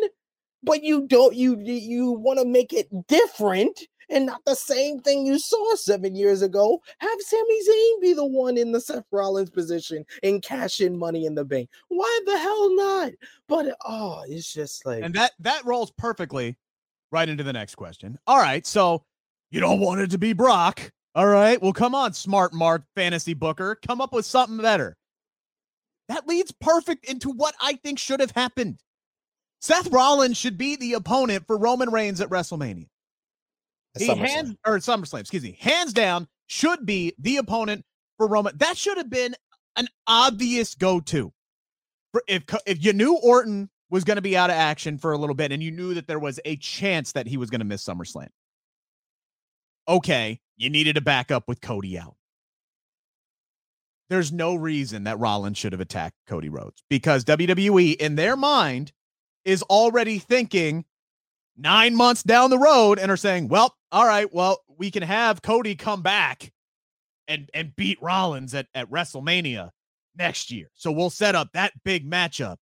[0.62, 5.26] but you don't you you want to make it different and not the same thing
[5.26, 6.80] you saw seven years ago.
[6.98, 11.26] Have Sami Zayn be the one in the Seth Rollins position and cash in money
[11.26, 11.68] in the bank.
[11.88, 13.12] Why the hell not?
[13.48, 16.56] But oh, it's just like and that that rolls perfectly
[17.12, 18.18] right into the next question.
[18.26, 19.04] All right, so
[19.50, 20.90] you don't want it to be Brock.
[21.14, 24.96] All right, well, come on, smart Mark fantasy booker, come up with something better.
[26.08, 28.80] That leads perfect into what I think should have happened.
[29.60, 32.86] Seth Rollins should be the opponent for Roman Reigns at WrestleMania.
[33.98, 37.84] He hands or SummerSlam, excuse me, hands down should be the opponent
[38.16, 38.56] for Roman.
[38.58, 39.34] That should have been
[39.76, 41.32] an obvious go-to.
[42.12, 45.18] For if if you knew Orton was going to be out of action for a
[45.18, 47.64] little bit and you knew that there was a chance that he was going to
[47.64, 48.28] miss SummerSlam.
[49.86, 52.16] Okay, you needed to back up with Cody out.
[54.10, 58.92] There's no reason that Rollins should have attacked Cody Rhodes because WWE in their mind
[59.44, 60.84] is already thinking
[61.58, 65.42] nine months down the road and are saying, well, all right, well, we can have
[65.42, 66.52] Cody come back
[67.26, 69.70] and and beat Rollins at, at WrestleMania
[70.16, 70.70] next year.
[70.74, 72.56] So we'll set up that big matchup,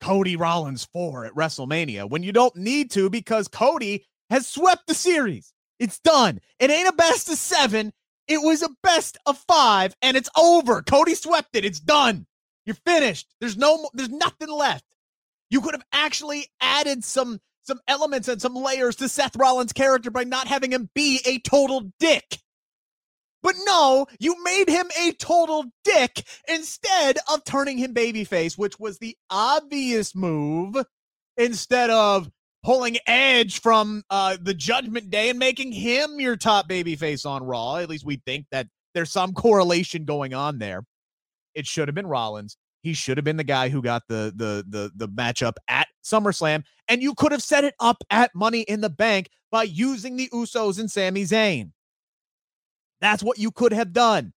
[0.00, 4.94] Cody Rollins 4 at WrestleMania, when you don't need to because Cody has swept the
[4.94, 5.52] series.
[5.78, 6.40] It's done.
[6.60, 7.92] It ain't a best of seven.
[8.26, 10.82] It was a best of five, and it's over.
[10.82, 11.64] Cody swept it.
[11.64, 12.26] It's done.
[12.64, 13.34] You're finished.
[13.40, 14.84] There's no there's nothing left.
[15.50, 20.10] You could have actually added some some elements and some layers to Seth Rollins' character
[20.10, 22.38] by not having him be a total dick.
[23.42, 28.98] But no, you made him a total dick instead of turning him babyface, which was
[28.98, 30.76] the obvious move
[31.36, 32.30] instead of
[32.62, 37.76] pulling Edge from uh, the Judgment Day and making him your top babyface on Raw.
[37.76, 40.84] At least we think that there's some correlation going on there.
[41.54, 42.56] It should have been Rollins.
[42.84, 46.64] He should have been the guy who got the the the the matchup at SummerSlam,
[46.86, 50.28] and you could have set it up at Money in the Bank by using the
[50.34, 51.72] Usos and Sami Zayn.
[53.00, 54.34] That's what you could have done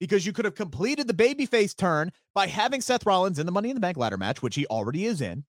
[0.00, 3.68] because you could have completed the babyface turn by having Seth Rollins in the Money
[3.68, 5.44] in the Bank ladder match, which he already is in.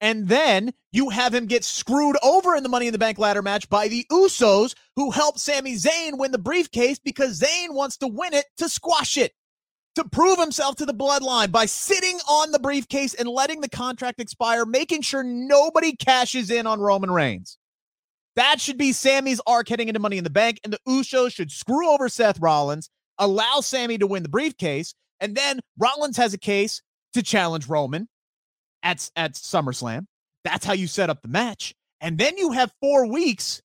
[0.00, 3.42] And then you have him get screwed over in the Money in the Bank ladder
[3.42, 8.06] match by the Usos, who helped Sami Zayn win the briefcase because Zayn wants to
[8.06, 9.32] win it to squash it
[9.96, 14.20] to prove himself to the bloodline by sitting on the briefcase and letting the contract
[14.20, 17.58] expire, making sure nobody cashes in on Roman Reigns.
[18.36, 21.50] That should be Sami's arc heading into Money in the Bank, and the Usos should
[21.50, 26.38] screw over Seth Rollins, allow Sami to win the briefcase, and then Rollins has a
[26.38, 26.80] case
[27.14, 28.08] to challenge Roman
[28.82, 30.06] at, at SummerSlam.
[30.44, 31.74] That's how you set up the match.
[32.00, 33.60] And then you have four weeks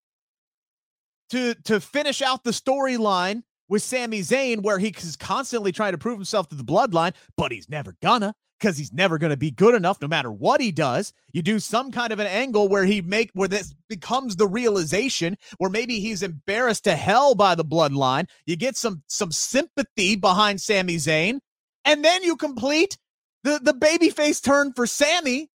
[1.30, 6.18] to to finish out the storyline with Sami Zayn, where he's constantly trying to prove
[6.18, 9.76] himself to the bloodline, but he's never gonna because he's never going to be good
[9.76, 11.14] enough no matter what he does.
[11.34, 15.38] You do some kind of an angle where he make where this becomes the realization
[15.58, 18.28] where maybe he's embarrassed to hell by the bloodline.
[18.46, 21.40] You get some some sympathy behind Sami Zayn,
[21.84, 22.98] and then you complete
[23.44, 25.50] the the babyface turn for Sami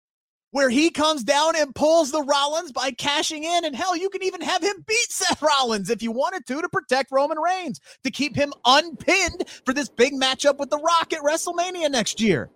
[0.52, 3.66] where he comes down and pulls the Rollins by cashing in.
[3.66, 6.70] And hell, you can even have him beat Seth Rollins if you wanted to to
[6.70, 11.22] protect Roman Reigns, to keep him unpinned for this big matchup with The Rock at
[11.22, 12.50] WrestleMania next year.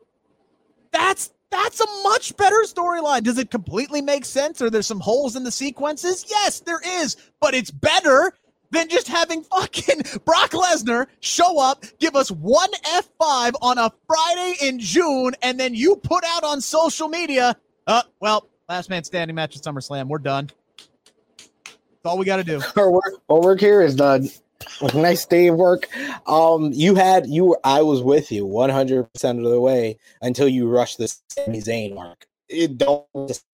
[0.92, 3.24] That's that's a much better storyline.
[3.24, 4.62] Does it completely make sense?
[4.62, 6.26] Are there some holes in the sequences?
[6.30, 8.34] Yes, there is, but it's better
[8.72, 14.56] than just having fucking Brock Lesnar show up, give us one F5 on a Friday
[14.62, 17.58] in June, and then you put out on social media,
[17.92, 20.08] uh, well, last man standing match at SummerSlam.
[20.08, 20.50] We're done.
[21.38, 22.62] That's all we got to do.
[22.76, 24.30] Our work, our work here is done.
[24.94, 25.88] Nice day of work.
[26.28, 27.46] Um, you had you.
[27.46, 31.62] Were, I was with you 100 percent of the way until you rushed the Sami
[31.62, 32.28] Zayn mark.
[32.48, 33.06] It don't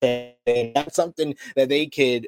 [0.02, 2.28] that's something that they could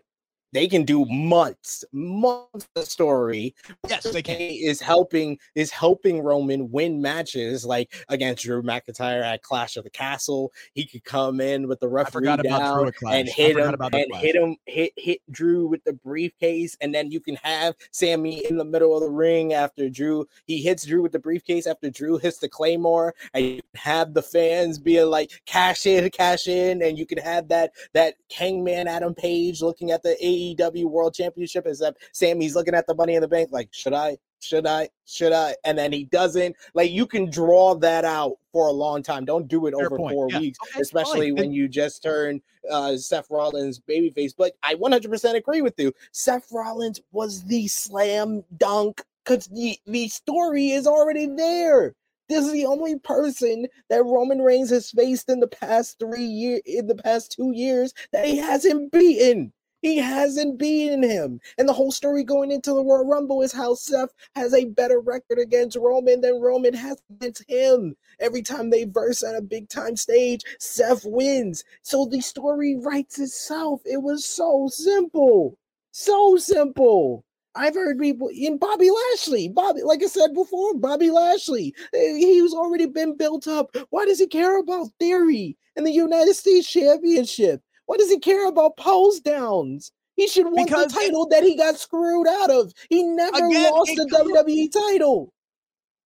[0.52, 3.54] they can do months, months of story.
[3.88, 4.38] Yes, they can.
[4.40, 9.90] Is helping is helping Roman win matches like against Drew McIntyre at Clash of the
[9.90, 10.52] Castle.
[10.74, 14.94] He could come in with the referee down and hit him and hit him hit
[14.98, 19.02] hit Drew with the briefcase, and then you can have Sami in the middle of
[19.02, 23.14] the ring after Drew he hits Drew with the briefcase after Drew hits the Claymore,
[23.34, 27.48] and you have the fans being like cash in, cash in, and you can have
[27.50, 32.76] that that Hangman Adam Page looking at the AEW World Championship is that Sami's looking
[32.76, 34.18] at the money in the bank, like, should I?
[34.42, 34.90] Should I?
[35.06, 35.56] Should I?
[35.66, 36.56] And then he doesn't.
[36.74, 39.26] Like you can draw that out for a long time.
[39.26, 40.14] Don't do it Fair over point.
[40.14, 40.40] four yeah.
[40.40, 44.34] weeks, okay, especially when you just turn uh, Seth Rollins babyface.
[44.38, 45.94] But I 100% agree with you.
[46.12, 51.96] Seth Rollins was the slam dunk because the, the story is already there.
[52.30, 56.62] This is the only person that Roman Reigns has faced in the past three years,
[56.66, 59.52] in the past two years, that he hasn't beaten.
[59.82, 61.40] He hasn't beaten him.
[61.58, 65.00] And the whole story going into the Royal Rumble is how Seth has a better
[65.00, 67.96] record against Roman than Roman has against him.
[68.20, 71.64] Every time they verse on a big time stage, Seth wins.
[71.82, 73.82] So the story writes itself.
[73.86, 75.58] It was so simple.
[75.92, 77.24] So simple.
[77.56, 82.54] I've heard people in Bobby Lashley, Bobby, like I said before, Bobby Lashley, eh, he's
[82.54, 83.76] already been built up.
[83.90, 87.62] Why does he care about Theory and the United States Championship?
[87.90, 89.92] Why does he care about pose downs?
[90.16, 92.72] He should want the title it, that he got screwed out of.
[92.88, 94.06] He never again, lost the
[94.46, 95.34] WWE title.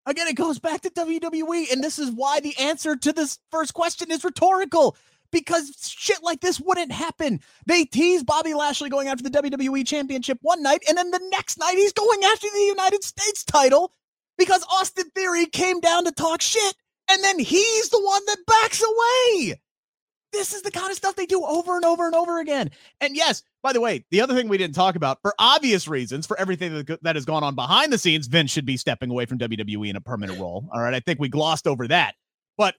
[0.06, 3.74] Again, it goes back to WWE, and this is why the answer to this first
[3.74, 4.96] question is rhetorical.
[5.30, 7.42] Because shit like this wouldn't happen.
[7.66, 11.58] They tease Bobby Lashley going after the WWE Championship one night, and then the next
[11.58, 13.92] night he's going after the United States title
[14.38, 16.76] because Austin Theory came down to talk shit,
[17.12, 19.60] and then he's the one that backs away.
[20.34, 22.72] This is the kind of stuff they do over and over and over again.
[23.00, 26.28] And yes, by the way, the other thing we didn't talk about, for obvious reasons,
[26.28, 29.26] for everything that, that has gone on behind the scenes, Vince should be stepping away
[29.26, 30.68] from WWE in a permanent role.
[30.74, 30.94] All right.
[30.94, 32.16] I think we glossed over that.
[32.58, 32.76] But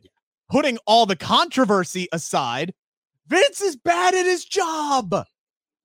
[0.50, 2.74] putting all the controversy aside,
[3.28, 5.24] Vince is bad at his job.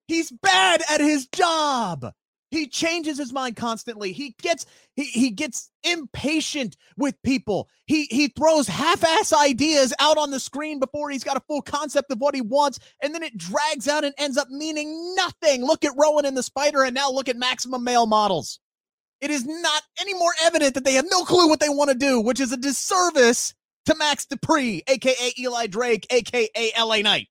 [0.08, 2.12] He's bad at his job.
[2.52, 4.12] He changes his mind constantly.
[4.12, 7.70] He gets he, he gets impatient with people.
[7.86, 12.12] He he throws half-ass ideas out on the screen before he's got a full concept
[12.12, 15.64] of what he wants, and then it drags out and ends up meaning nothing.
[15.64, 18.60] Look at Rowan and the Spider, and now look at Maximum Male Models.
[19.22, 21.96] It is not any more evident that they have no clue what they want to
[21.96, 23.54] do, which is a disservice
[23.86, 27.28] to Max Dupri, aka Eli Drake, aka LA Knight.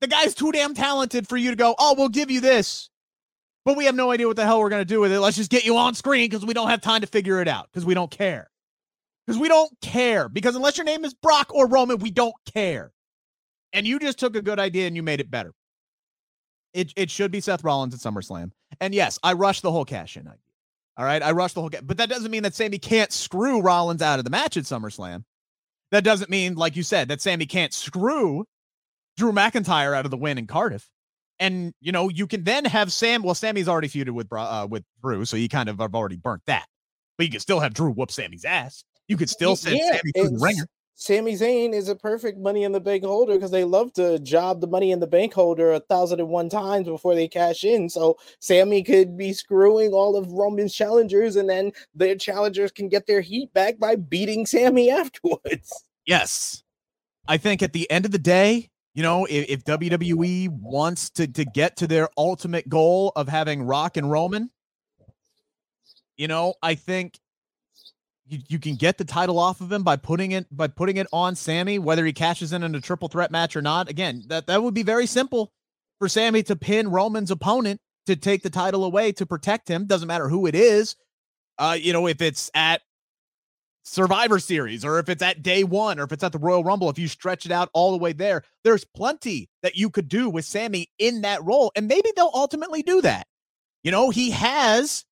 [0.00, 2.90] The guy's too damn talented for you to go, oh, we'll give you this,
[3.64, 5.20] but we have no idea what the hell we're going to do with it.
[5.20, 7.68] Let's just get you on screen because we don't have time to figure it out
[7.70, 8.50] because we don't care.
[9.26, 10.28] Because we don't care.
[10.28, 12.92] Because unless your name is Brock or Roman, we don't care.
[13.72, 15.52] And you just took a good idea and you made it better.
[16.74, 18.52] It, it should be Seth Rollins at SummerSlam.
[18.80, 20.38] And yes, I rushed the whole cash in idea.
[20.96, 21.22] All right.
[21.22, 21.82] I rushed the whole, game.
[21.84, 25.24] but that doesn't mean that Sami can't screw Rollins out of the match at SummerSlam.
[25.90, 28.44] That doesn't mean, like you said, that Sami can't screw
[29.16, 30.88] Drew McIntyre out of the win in Cardiff.
[31.38, 33.22] And you know, you can then have Sam.
[33.22, 36.42] Well, Sami's already feuded with uh, with Drew, so you kind of have already burnt
[36.46, 36.66] that.
[37.18, 38.84] But you can still have Drew whoop Sami's ass.
[39.08, 40.66] You could still send yeah, Sami through the ringer.
[40.98, 44.62] Sami Zayn is a perfect money in the bank holder because they love to job
[44.62, 47.90] the money in the bank holder a thousand and one times before they cash in.
[47.90, 53.06] So Sami could be screwing all of Roman's challengers, and then their challengers can get
[53.06, 55.84] their heat back by beating Sami afterwards.
[56.06, 56.62] Yes.
[57.28, 61.26] I think at the end of the day, you know, if, if, WWE wants to
[61.26, 64.50] to get to their ultimate goal of having Rock and Roman,
[66.16, 67.18] you know, I think
[68.26, 71.06] you, you can get the title off of him by putting it by putting it
[71.12, 73.90] on Sami, whether he cashes in in a triple threat match or not.
[73.90, 75.52] Again, that that would be very simple
[75.98, 79.84] for Sami to pin Roman's opponent to take the title away to protect him.
[79.84, 80.96] Doesn't matter who it is.
[81.58, 82.80] Uh, you know, if it's at
[83.88, 86.90] Survivor Series, or if it's at day one, or if it's at the Royal Rumble,
[86.90, 90.28] if you stretch it out all the way there, there's plenty that you could do
[90.28, 91.70] with Sami in that role.
[91.76, 93.28] And maybe they'll ultimately do that.
[93.84, 95.04] You know, he has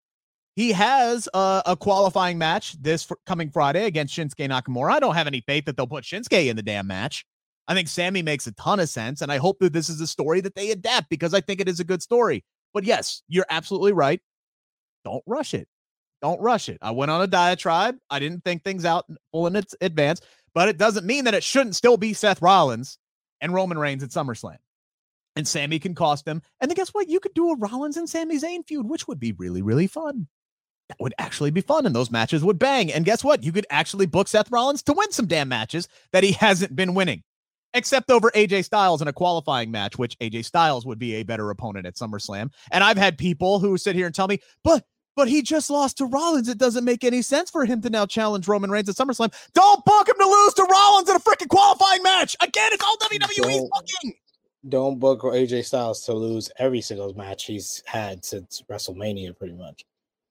[0.55, 4.93] he has a, a qualifying match this coming Friday against Shinsuke Nakamura.
[4.93, 7.25] I don't have any faith that they'll put Shinsuke in the damn match.
[7.67, 10.07] I think Sami makes a ton of sense, and I hope that this is a
[10.07, 12.43] story that they adapt because I think it is a good story.
[12.73, 14.19] But yes, you're absolutely right.
[15.05, 15.67] Don't rush it.
[16.23, 16.77] Don't rush it.
[16.81, 17.97] I went on a diatribe.
[18.09, 20.21] I didn't think things out full in its advance,
[20.55, 22.97] but it doesn't mean that it shouldn't still be Seth Rollins
[23.41, 24.55] and Roman Reigns at SummerSlam.
[25.35, 26.41] And Sami can cost them.
[26.61, 27.09] And then guess what?
[27.09, 30.27] You could do a Rollins and Sami Zayn feud, which would be really, really fun.
[30.87, 32.89] That would actually be fun, and those matches would bang.
[32.93, 33.43] And guess what?
[33.43, 36.93] You could actually book Seth Rollins to win some damn matches that he hasn't been
[36.93, 37.23] winning,
[37.73, 41.49] except over AJ Styles in a qualifying match, which AJ Styles would be a better
[41.49, 42.49] opponent at SummerSlam.
[42.71, 44.85] And I've had people who sit here and tell me, but
[45.15, 46.49] but he just lost to Rollins.
[46.49, 49.33] It doesn't make any sense for him to now challenge Roman Reigns at SummerSlam.
[49.53, 52.35] Don't book him to lose to Rollins in a freaking qualifying match.
[52.41, 54.15] Again, it's all WWE booking.
[54.69, 59.83] Don't book AJ Styles to lose every single match he's had since WrestleMania, pretty much.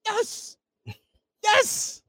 [0.07, 0.57] Yes.
[1.43, 2.03] Yes.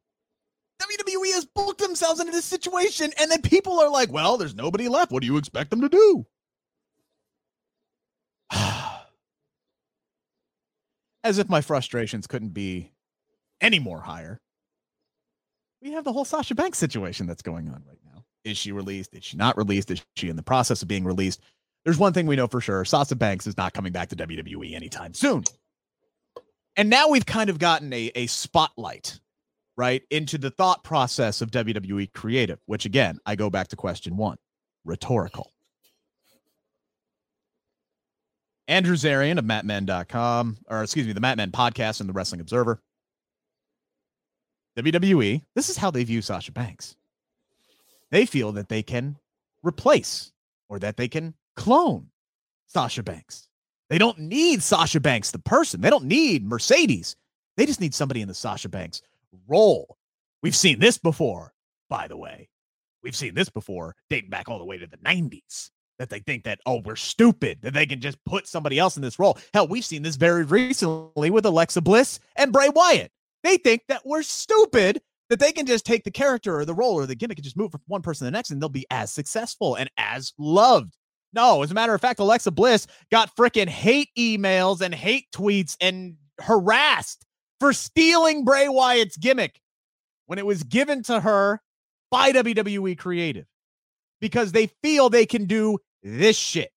[0.82, 4.88] WWE has booked themselves into this situation, and then people are like, well, there's nobody
[4.88, 5.12] left.
[5.12, 6.26] What do you expect them to do?
[11.24, 12.92] as if my frustrations couldn't be
[13.62, 14.40] any more higher.
[15.82, 18.24] We have the whole Sasha Banks situation that's going on right now.
[18.44, 19.14] Is she released?
[19.14, 19.92] Is she not released?
[19.92, 21.42] Is she in the process of being released?
[21.86, 24.74] There's one thing we know for sure Sasha Banks is not coming back to WWE
[24.74, 25.44] anytime soon.
[26.76, 29.20] And now we've kind of gotten a, a spotlight,
[29.78, 34.18] right, into the thought process of WWE creative, which again, I go back to question
[34.18, 34.38] one
[34.86, 35.53] rhetorical.
[38.68, 42.82] Andrew Zarian of MatMen.com, or excuse me, the MatMen podcast and the Wrestling Observer.
[44.78, 46.96] WWE, this is how they view Sasha Banks.
[48.10, 49.18] They feel that they can
[49.64, 50.32] replace
[50.70, 52.08] or that they can clone
[52.68, 53.50] Sasha Banks.
[53.90, 55.82] They don't need Sasha Banks, the person.
[55.82, 57.16] They don't need Mercedes.
[57.58, 59.02] They just need somebody in the Sasha Banks
[59.48, 59.98] role.
[60.42, 61.54] We've seen this before,
[61.90, 62.50] by the way.
[63.04, 65.70] We've seen this before, dating back all the way to the 90s
[66.04, 69.02] that they think that, oh, we're stupid, that they can just put somebody else in
[69.02, 69.38] this role.
[69.54, 73.12] Hell, we've seen this very recently with Alexa Bliss and Bray Wyatt.
[73.44, 76.96] They think that we're stupid, that they can just take the character or the role
[76.96, 78.86] or the gimmick and just move from one person to the next and they'll be
[78.92, 80.96] as successful and as loved.
[81.34, 85.76] No, as a matter of fact, Alexa Bliss got freaking hate emails and hate tweets
[85.82, 87.26] and harassed
[87.60, 89.60] for stealing Bray Wyatt's gimmick
[90.26, 91.62] when it was given to her
[92.12, 93.46] by WWE Creative
[94.24, 96.72] because they feel they can do this shit.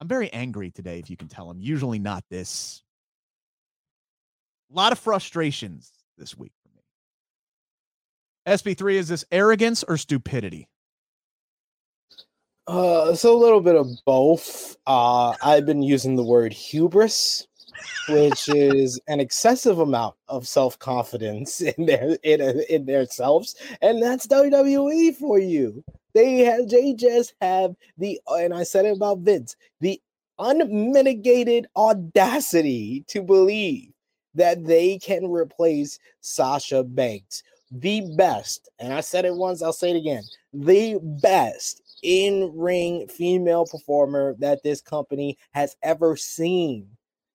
[0.00, 1.50] I'm very angry today, if you can tell.
[1.50, 2.82] I'm usually not this.
[4.70, 6.82] A lot of frustrations this week for me.
[8.56, 10.68] SP3, is this arrogance or stupidity?
[12.66, 14.76] Uh, so a little bit of both.
[14.86, 17.46] Uh, I've been using the word hubris,
[18.08, 24.26] which is an excessive amount of self confidence in their in in themselves, and that's
[24.26, 25.84] WWE for you.
[26.16, 30.00] They have they just have the uh, and I said it about Vince the
[30.38, 33.92] unmitigated audacity to believe
[34.34, 39.90] that they can replace Sasha Banks, the best, and I said it once, I'll say
[39.90, 40.22] it again,
[40.54, 46.88] the best in ring female performer that this company has ever seen.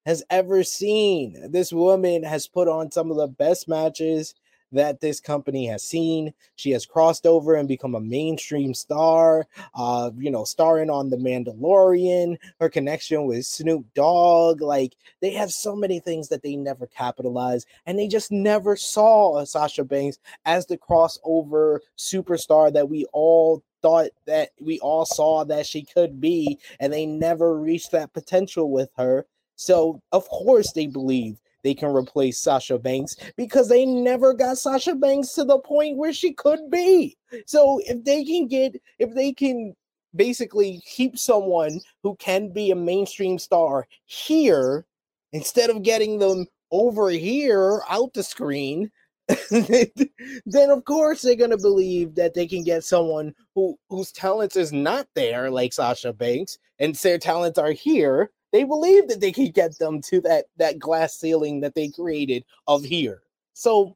[0.07, 1.51] Has ever seen.
[1.51, 4.33] This woman has put on some of the best matches
[4.71, 6.33] that this company has seen.
[6.55, 11.17] She has crossed over and become a mainstream star, uh, you know, starring on The
[11.17, 14.61] Mandalorian, her connection with Snoop Dogg.
[14.61, 19.43] Like, they have so many things that they never capitalized, and they just never saw
[19.43, 25.65] Sasha Banks as the crossover superstar that we all thought that we all saw that
[25.65, 29.25] she could be, and they never reached that potential with her.
[29.55, 34.95] So, of course, they believe they can replace Sasha Banks because they never got Sasha
[34.95, 37.17] Banks to the point where she could be.
[37.45, 39.75] So if they can get, if they can
[40.15, 44.85] basically keep someone who can be a mainstream star here
[45.33, 48.91] instead of getting them over here out the screen,
[49.49, 54.73] then of course they're gonna believe that they can get someone who whose talents is
[54.73, 59.53] not there, like Sasha Banks, and their talents are here they believe that they could
[59.53, 63.21] get them to that that glass ceiling that they created of here.
[63.53, 63.95] So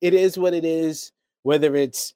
[0.00, 1.12] it is what it is.
[1.42, 2.14] Whether it's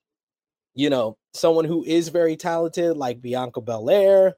[0.75, 4.37] you know someone who is very talented like Bianca Belair,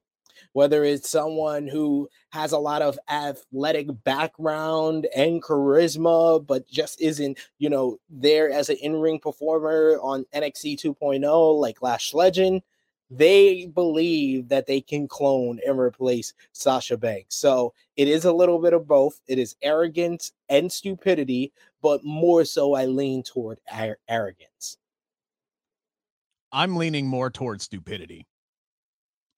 [0.53, 7.39] whether it's someone who has a lot of athletic background and charisma, but just isn't,
[7.59, 12.63] you know, there as an in-ring performer on NXT 2.0, like Lash Legend
[13.11, 17.37] they believe that they can clone and replace Sasha Banks.
[17.37, 19.21] So it is a little bit of both.
[19.27, 21.53] It is arrogance and stupidity,
[21.83, 24.79] but more so I lean toward ar- arrogance.
[26.53, 28.27] I'm leaning more toward stupidity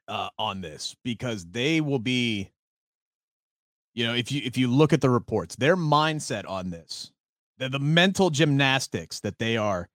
[0.09, 2.51] uh, on this because they will be,
[3.95, 7.12] you know, if you if you look at the reports, their mindset on this,
[7.59, 9.89] the, the mental gymnastics that they are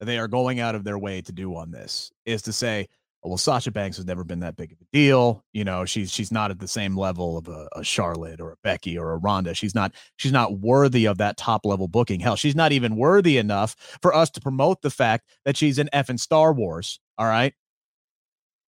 [0.00, 2.88] that they are going out of their way to do on this is to say,
[3.24, 5.42] Oh, well, Sasha Banks has never been that big of a deal.
[5.54, 8.56] You know, she's she's not at the same level of a, a, Charlotte or a
[8.62, 9.54] Becky or a Ronda.
[9.54, 12.20] She's not she's not worthy of that top level booking.
[12.20, 15.88] Hell, she's not even worthy enough for us to promote the fact that she's in
[15.94, 17.00] effing Star Wars.
[17.16, 17.54] All right.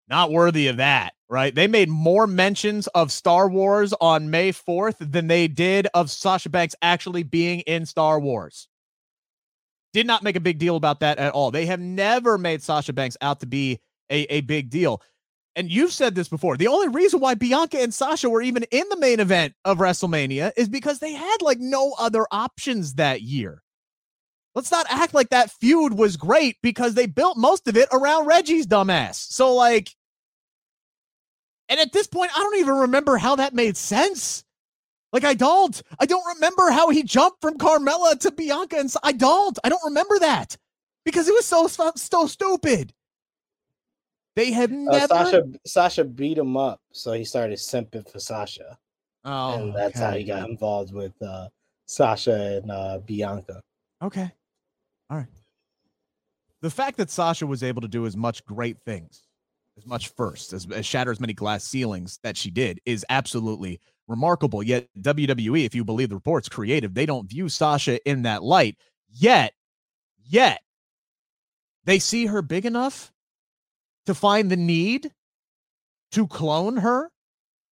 [0.08, 1.54] Not worthy of that, right?
[1.54, 6.48] They made more mentions of Star Wars on May 4th than they did of Sasha
[6.48, 8.68] Banks actually being in Star Wars.
[9.92, 11.50] Did not make a big deal about that at all.
[11.50, 13.80] They have never made Sasha Banks out to be
[14.10, 15.02] a, a big deal.
[15.54, 16.58] And you've said this before.
[16.58, 20.52] The only reason why Bianca and Sasha were even in the main event of WrestleMania
[20.56, 23.62] is because they had like no other options that year.
[24.54, 28.26] Let's not act like that feud was great because they built most of it around
[28.26, 29.16] Reggie's dumbass.
[29.16, 29.90] So, like,
[31.68, 34.44] and at this point, I don't even remember how that made sense.
[35.12, 35.82] Like, I don't.
[35.98, 38.78] I don't remember how he jumped from Carmella to Bianca.
[38.78, 39.58] And I don't.
[39.64, 40.56] I don't remember that
[41.04, 42.92] because it was so, so stupid.
[44.36, 44.96] They have never.
[44.96, 48.78] Uh, Sasha Sasha beat him up, so he started simping for Sasha.
[49.24, 50.04] Oh, and that's okay.
[50.04, 51.48] how he got involved with uh,
[51.86, 53.62] Sasha and uh, Bianca.
[54.02, 54.30] Okay,
[55.10, 55.26] all right.
[56.60, 59.26] The fact that Sasha was able to do as much great things,
[59.78, 63.80] as much first, as, as shatter as many glass ceilings that she did, is absolutely
[64.06, 64.62] remarkable.
[64.62, 68.76] Yet WWE, if you believe the reports, creative, they don't view Sasha in that light.
[69.10, 69.54] Yet,
[70.24, 70.60] yet,
[71.84, 73.12] they see her big enough
[74.06, 75.12] to find the need
[76.12, 77.10] to clone her,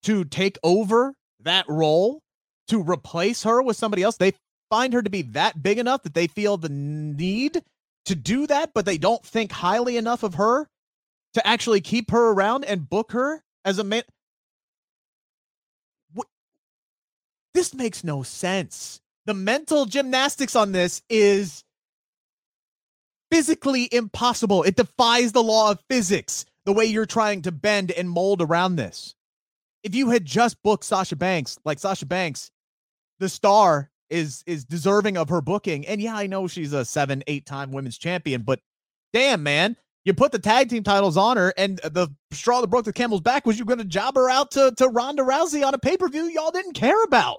[0.02, 2.20] to take over that role,
[2.68, 4.16] to replace her with somebody else.
[4.16, 4.32] They
[4.70, 7.62] find her to be that big enough that they feel the need
[8.06, 10.68] to do that, but they don't think highly enough of her
[11.34, 14.02] to actually keep her around and book her as a man.
[17.54, 19.00] This makes no sense.
[19.26, 21.63] The mental gymnastics on this is
[23.30, 24.62] physically impossible.
[24.62, 28.76] It defies the law of physics the way you're trying to bend and mold around
[28.76, 29.14] this.
[29.82, 32.50] If you had just booked Sasha Banks, like Sasha Banks,
[33.18, 35.86] the star is is deserving of her booking.
[35.86, 38.60] And yeah, I know she's a seven, eight time women's champion, but
[39.12, 42.84] damn, man, You put the tag team titles on her, and the straw that broke
[42.84, 45.72] the camel's back was you going to job her out to, to Ronda Rousey on
[45.72, 47.38] a pay per view y'all didn't care about.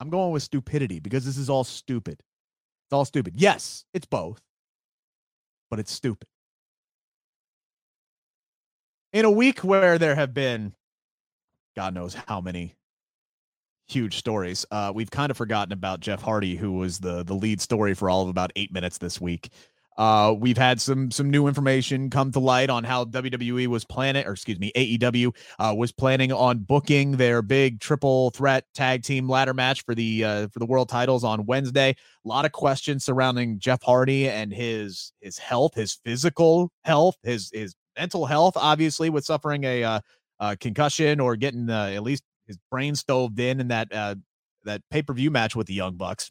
[0.00, 2.22] I'm going with stupidity because this is all stupid.
[2.86, 3.34] It's all stupid.
[3.36, 4.40] Yes, it's both,
[5.70, 6.28] but it's stupid.
[9.12, 10.74] In a week where there have been,
[11.76, 12.74] God knows how many
[13.86, 17.60] huge stories, uh, we've kind of forgotten about Jeff Hardy, who was the the lead
[17.60, 19.50] story for all of about eight minutes this week.
[19.96, 24.26] Uh, we've had some some new information come to light on how WWE was planning,
[24.26, 29.28] or excuse me, AEW uh, was planning on booking their big triple threat tag team
[29.28, 31.90] ladder match for the uh, for the world titles on Wednesday.
[31.90, 37.50] A lot of questions surrounding Jeff Hardy and his his health, his physical health, his
[37.52, 40.00] his mental health, obviously with suffering a uh,
[40.40, 44.14] uh, concussion or getting uh, at least his brain stoved in in that uh,
[44.64, 46.30] that pay per view match with the Young Bucks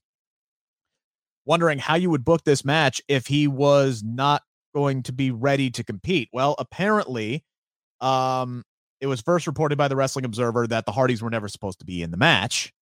[1.45, 4.41] wondering how you would book this match if he was not
[4.73, 6.29] going to be ready to compete.
[6.33, 7.43] Well, apparently,
[8.01, 8.63] um,
[9.01, 11.85] it was first reported by the Wrestling Observer that the Hardys were never supposed to
[11.85, 12.73] be in the match.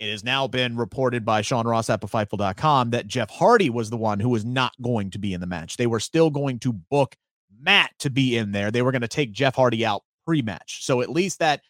[0.00, 3.96] It has now been reported by Sean Ross at Fightful.com that Jeff Hardy was the
[3.96, 5.76] one who was not going to be in the match.
[5.76, 7.14] They were still going to book
[7.60, 8.70] Matt to be in there.
[8.70, 10.84] They were going to take Jeff Hardy out pre-match.
[10.84, 11.60] So at least that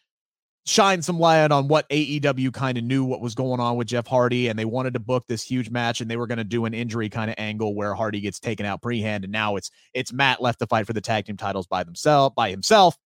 [0.65, 4.07] shine some light on what AEW kind of knew what was going on with Jeff
[4.07, 6.65] Hardy, and they wanted to book this huge match, and they were going to do
[6.65, 10.11] an injury kind of angle where Hardy gets taken out pre-hand, and now it's it's
[10.11, 12.97] Matt left to fight for the tag team titles by themselves by himself.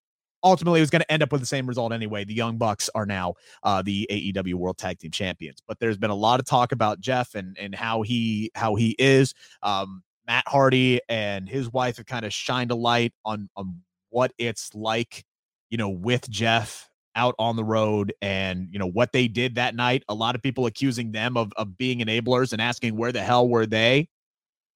[0.41, 2.24] Ultimately, it was going to end up with the same result anyway.
[2.24, 6.12] The Young Bucks are now uh, the AEW World Tag Team Champions, but there's been
[6.12, 9.34] a lot of talk about Jeff and and how he how he is.
[9.62, 13.82] Um, Matt Hardy and his wife have kind of shined a light on on
[14.12, 15.26] what it's like,
[15.70, 19.76] you know, with Jeff out on the road and you know what they did that
[19.76, 23.22] night a lot of people accusing them of, of being enablers and asking where the
[23.22, 24.07] hell were they.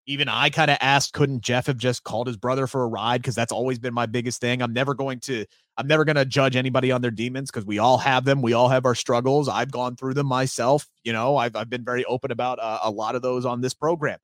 [0.06, 3.22] Even i kind of asked couldn't jeff have just called his brother for a ride?
[3.22, 4.62] Because that's always been my biggest thing.
[4.62, 5.46] I'm never going to
[5.78, 8.42] i'm never going to judge anybody on their demons because we all have them.
[8.42, 9.48] We all have our struggles.
[9.48, 11.38] I've gone through them myself you know?
[11.38, 14.20] I've, I've been very open about uh, a lot of those on this program.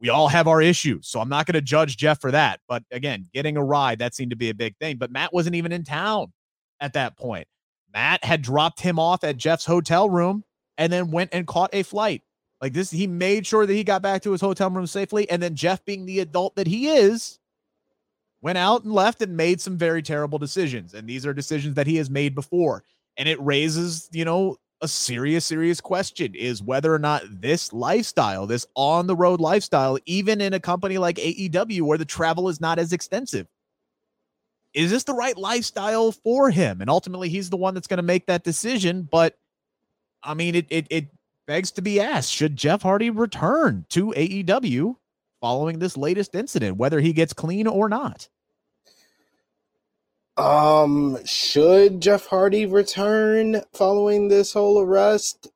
[0.00, 2.84] We all have our issues so i'm not going to judge jeff for that but
[2.92, 5.72] again getting a ride that seemed to be a big thing but matt wasn't even
[5.72, 6.32] in town
[6.80, 7.48] at that point
[7.92, 10.44] Matt had dropped him off at Jeff's hotel room
[10.76, 12.22] and then went and caught a flight.
[12.60, 15.28] Like this, he made sure that he got back to his hotel room safely.
[15.30, 17.38] And then Jeff, being the adult that he is,
[18.40, 20.94] went out and left and made some very terrible decisions.
[20.94, 22.84] And these are decisions that he has made before.
[23.16, 28.46] And it raises, you know, a serious, serious question is whether or not this lifestyle,
[28.46, 32.60] this on the road lifestyle, even in a company like AEW where the travel is
[32.60, 33.48] not as extensive,
[34.78, 36.80] is this the right lifestyle for him?
[36.80, 39.02] And ultimately, he's the one that's going to make that decision.
[39.02, 39.36] But
[40.22, 41.08] I mean, it, it, it
[41.48, 44.94] begs to be asked should Jeff Hardy return to AEW
[45.40, 48.28] following this latest incident, whether he gets clean or not?
[50.36, 55.48] Um, should Jeff Hardy return following this whole arrest?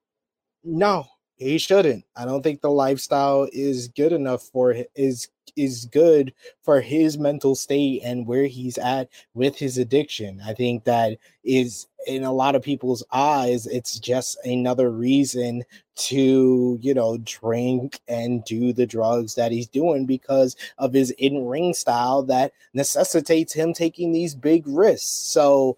[0.64, 1.06] No,
[1.36, 2.04] he shouldn't.
[2.16, 6.32] I don't think the lifestyle is good enough for is is good
[6.62, 10.40] for his mental state and where he's at with his addiction.
[10.44, 15.62] I think that is in a lot of people's eyes it's just another reason
[15.94, 21.72] to you know drink and do the drugs that he's doing because of his in-ring
[21.74, 25.76] style that necessitates him taking these big risks so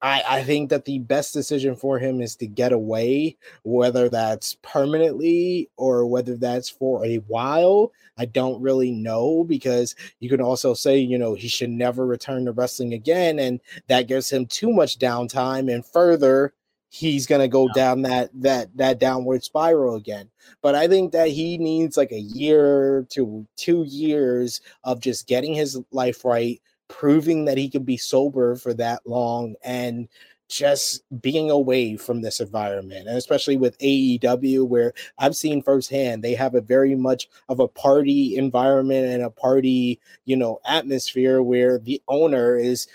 [0.00, 4.56] I, I think that the best decision for him is to get away, whether that's
[4.62, 7.92] permanently or whether that's for a while.
[8.16, 12.44] I don't really know because you can also say, you know, he should never return
[12.44, 13.38] to wrestling again.
[13.38, 15.72] And that gives him too much downtime.
[15.72, 16.52] And further,
[16.90, 17.72] he's going to go yeah.
[17.74, 20.30] down that that that downward spiral again
[20.62, 25.52] but i think that he needs like a year to two years of just getting
[25.52, 30.08] his life right proving that he can be sober for that long and
[30.48, 36.34] just being away from this environment and especially with AEW where I've seen firsthand they
[36.34, 41.78] have a very much of a party environment and a party you know atmosphere where
[41.78, 42.88] the owner is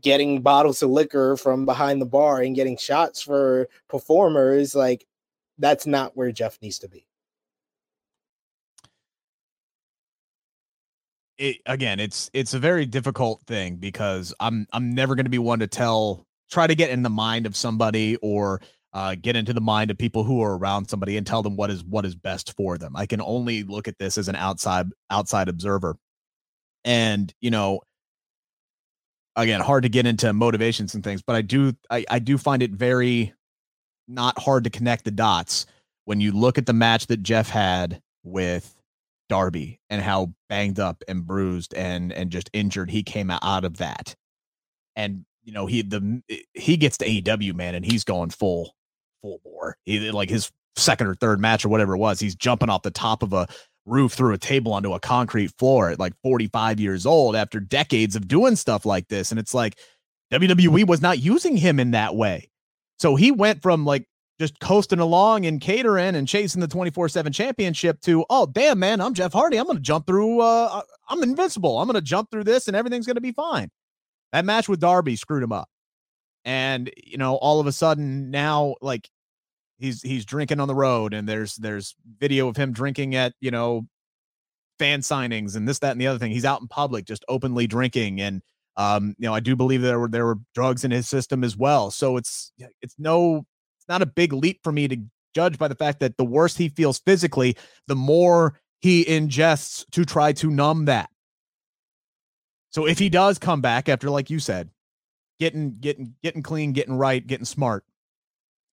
[0.00, 5.04] getting bottles of liquor from behind the bar and getting shots for performers like
[5.58, 7.07] that's not where Jeff needs to be
[11.38, 15.38] it, again, it's it's a very difficult thing because I'm I'm never going to be
[15.38, 18.60] one to tell try to get in the mind of somebody or
[18.92, 21.70] uh, get into the mind of people who are around somebody and tell them what
[21.70, 22.96] is what is best for them.
[22.96, 25.96] I can only look at this as an outside outside observer,
[26.84, 27.80] and you know,
[29.36, 32.62] again, hard to get into motivations and things, but I do I, I do find
[32.62, 33.32] it very
[34.08, 35.66] not hard to connect the dots
[36.06, 38.77] when you look at the match that Jeff had with
[39.28, 43.78] Darby and how banged up and bruised and and just injured he came out of
[43.78, 44.14] that.
[44.96, 46.22] And you know, he the
[46.54, 48.74] he gets to AEW man and he's going full
[49.22, 49.76] full bore.
[49.84, 52.90] He like his second or third match or whatever it was, he's jumping off the
[52.90, 53.48] top of a
[53.86, 58.16] roof through a table onto a concrete floor at like 45 years old after decades
[58.16, 59.30] of doing stuff like this.
[59.30, 59.78] And it's like
[60.32, 62.50] WWE was not using him in that way.
[62.98, 64.06] So he went from like
[64.38, 69.14] just coasting along and catering and chasing the 24-7 championship to oh damn man i'm
[69.14, 69.56] jeff hardy.
[69.56, 71.78] I'm gonna jump through uh, uh i'm invincible.
[71.78, 73.70] I'm gonna jump through this and everything's gonna be fine.
[74.32, 75.68] That match with darby screwed him up.
[76.44, 79.08] And you know all of a sudden now like
[79.78, 83.50] he's he's drinking on the road and there's there's video of him drinking at you
[83.50, 83.86] know
[84.78, 86.30] fan signings and this that and the other thing.
[86.30, 88.42] He's out in public just openly drinking and
[88.76, 91.56] um you know i do believe there were there were drugs in his system as
[91.56, 91.90] well.
[91.90, 93.44] So it's it's no
[93.88, 94.98] not a big leap for me to
[95.34, 100.04] judge by the fact that the worse he feels physically, the more he ingests to
[100.04, 101.10] try to numb that.
[102.70, 104.70] So if he does come back after, like you said,
[105.40, 107.84] getting getting getting clean, getting right, getting smart,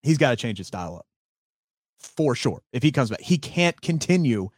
[0.02, 1.06] he's got to change his style up
[1.98, 2.62] for sure.
[2.72, 4.50] If he comes back, he can't continue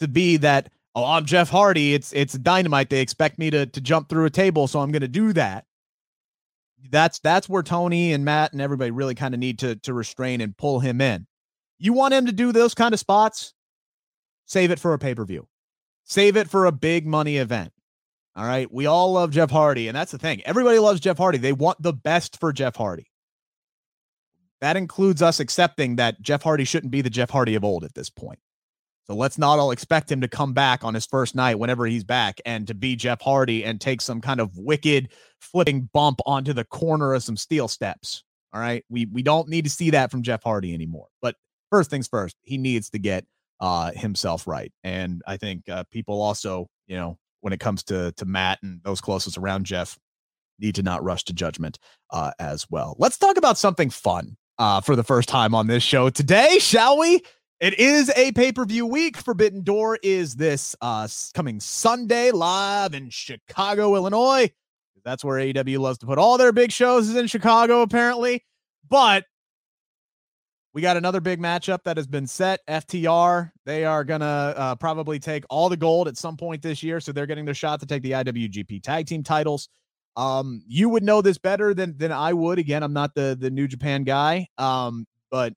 [0.00, 0.70] to be that.
[0.94, 1.94] Oh, I'm Jeff Hardy.
[1.94, 2.88] It's it's dynamite.
[2.88, 5.66] They expect me to to jump through a table, so I'm going to do that
[6.90, 10.40] that's that's where Tony and Matt and everybody really kind of need to to restrain
[10.40, 11.26] and pull him in.
[11.78, 13.54] You want him to do those kind of spots?
[14.46, 15.46] Save it for a pay-per-view.
[16.04, 17.72] Save it for a big money event.
[18.36, 18.70] All right.
[18.72, 20.42] We all love Jeff Hardy, and that's the thing.
[20.44, 21.38] Everybody loves Jeff Hardy.
[21.38, 23.10] They want the best for Jeff Hardy.
[24.60, 27.94] That includes us accepting that Jeff Hardy shouldn't be the Jeff Hardy of old at
[27.94, 28.38] this point.
[29.06, 32.04] So let's not all expect him to come back on his first night whenever he's
[32.04, 35.12] back and to be Jeff Hardy and take some kind of wicked
[35.44, 38.24] flipping bump onto the corner of some steel steps.
[38.52, 38.84] All right.
[38.88, 41.08] We we don't need to see that from Jeff Hardy anymore.
[41.20, 41.36] But
[41.70, 43.24] first things first, he needs to get
[43.60, 44.72] uh himself right.
[44.82, 48.80] And I think uh people also, you know, when it comes to to Matt and
[48.84, 49.98] those closest around Jeff,
[50.58, 51.78] need to not rush to judgment
[52.10, 52.96] uh as well.
[52.98, 56.98] Let's talk about something fun uh for the first time on this show today, shall
[56.98, 57.22] we?
[57.60, 59.16] It is a pay per view week.
[59.16, 64.50] Forbidden Door is this uh, coming Sunday live in Chicago, Illinois.
[65.04, 68.44] That's where AEW loves to put all their big shows is in Chicago, apparently.
[68.88, 69.24] But
[70.72, 72.60] we got another big matchup that has been set.
[72.68, 76.82] FTR, they are going to uh, probably take all the gold at some point this
[76.82, 77.00] year.
[77.00, 79.68] So they're getting their shot to take the IWGP tag team titles.
[80.16, 82.58] Um, you would know this better than than I would.
[82.58, 84.48] Again, I'm not the the New Japan guy.
[84.58, 85.52] Um, but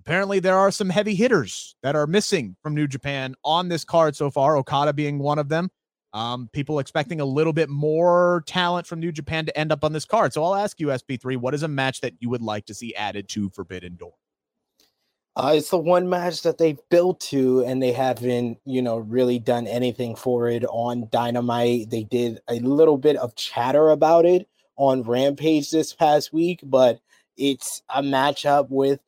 [0.00, 4.16] apparently there are some heavy hitters that are missing from New Japan on this card
[4.16, 5.70] so far, Okada being one of them.
[6.12, 9.92] Um, people expecting a little bit more talent from New Japan to end up on
[9.92, 10.32] this card.
[10.32, 12.94] So I'll ask you, SP3, what is a match that you would like to see
[12.94, 14.14] added to Forbidden Door?
[15.36, 19.38] Uh, it's the one match that they've built to, and they haven't, you know, really
[19.38, 21.90] done anything for it on Dynamite.
[21.90, 27.00] They did a little bit of chatter about it on Rampage this past week, but
[27.36, 28.98] it's a matchup with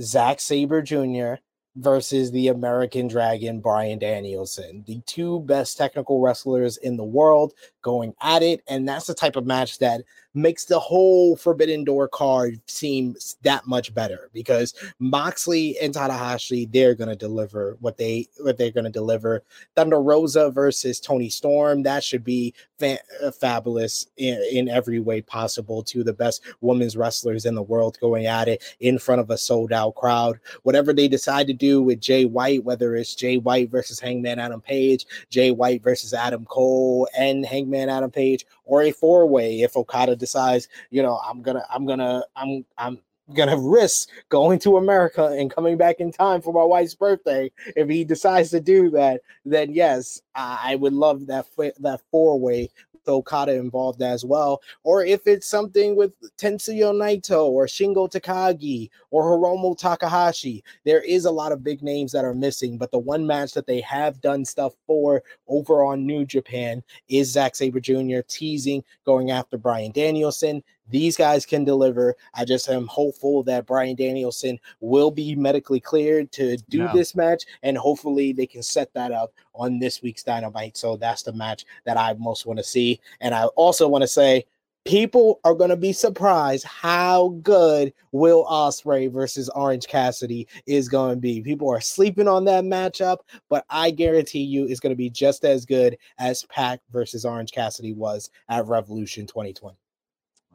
[0.00, 1.34] Zack Sabre Jr.
[1.76, 7.52] versus the American Dragon, Bryan Danielson, the two best technical wrestlers in the world
[7.88, 8.62] going at it.
[8.68, 10.02] And that's the type of match that
[10.34, 16.94] makes the whole Forbidden Door card seem that much better because Moxley and Tanahashi, they're
[16.94, 19.42] gonna deliver what they what they're gonna deliver.
[19.74, 25.22] Thunder Rosa versus Toni Storm, that should be fa- uh, fabulous in, in every way
[25.22, 25.82] possible.
[25.82, 29.30] Two of the best women's wrestlers in the world going at it in front of
[29.30, 30.38] a sold out crowd.
[30.62, 34.60] Whatever they decide to do with Jay White, whether it's Jay White versus Hangman Adam
[34.60, 39.76] Page, Jay White versus Adam Cole, and Hangman Adam Page, or a four way if
[39.76, 42.98] Okada decides, you know, I'm gonna, I'm gonna, I'm, I'm
[43.34, 47.50] gonna risk going to America and coming back in time for my wife's birthday.
[47.76, 51.46] If he decides to do that, then yes, I would love that
[51.80, 52.70] that four way
[53.12, 59.24] Okada involved as well, or if it's something with Tetsuya Naito or Shingo Takagi or
[59.24, 60.62] Hiromu Takahashi.
[60.84, 63.66] There is a lot of big names that are missing, but the one match that
[63.66, 68.20] they have done stuff for over on New Japan is Zack Sabre Jr.
[68.26, 70.62] teasing going after Bryan Danielson.
[70.90, 72.14] These guys can deliver.
[72.34, 76.92] I just am hopeful that Bryan Danielson will be medically cleared to do yeah.
[76.92, 80.76] this match, and hopefully they can set that up on this week's Dynamite.
[80.76, 83.00] So that's the match that I most want to see.
[83.20, 84.44] And I also want to say,
[84.88, 91.16] people are going to be surprised how good Will Ospreay versus Orange Cassidy is going
[91.16, 91.42] to be.
[91.42, 93.18] People are sleeping on that matchup,
[93.50, 97.52] but I guarantee you it's going to be just as good as Pac versus Orange
[97.52, 99.76] Cassidy was at Revolution 2020.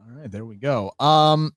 [0.06, 0.92] All right, there we go.
[1.00, 1.54] Um,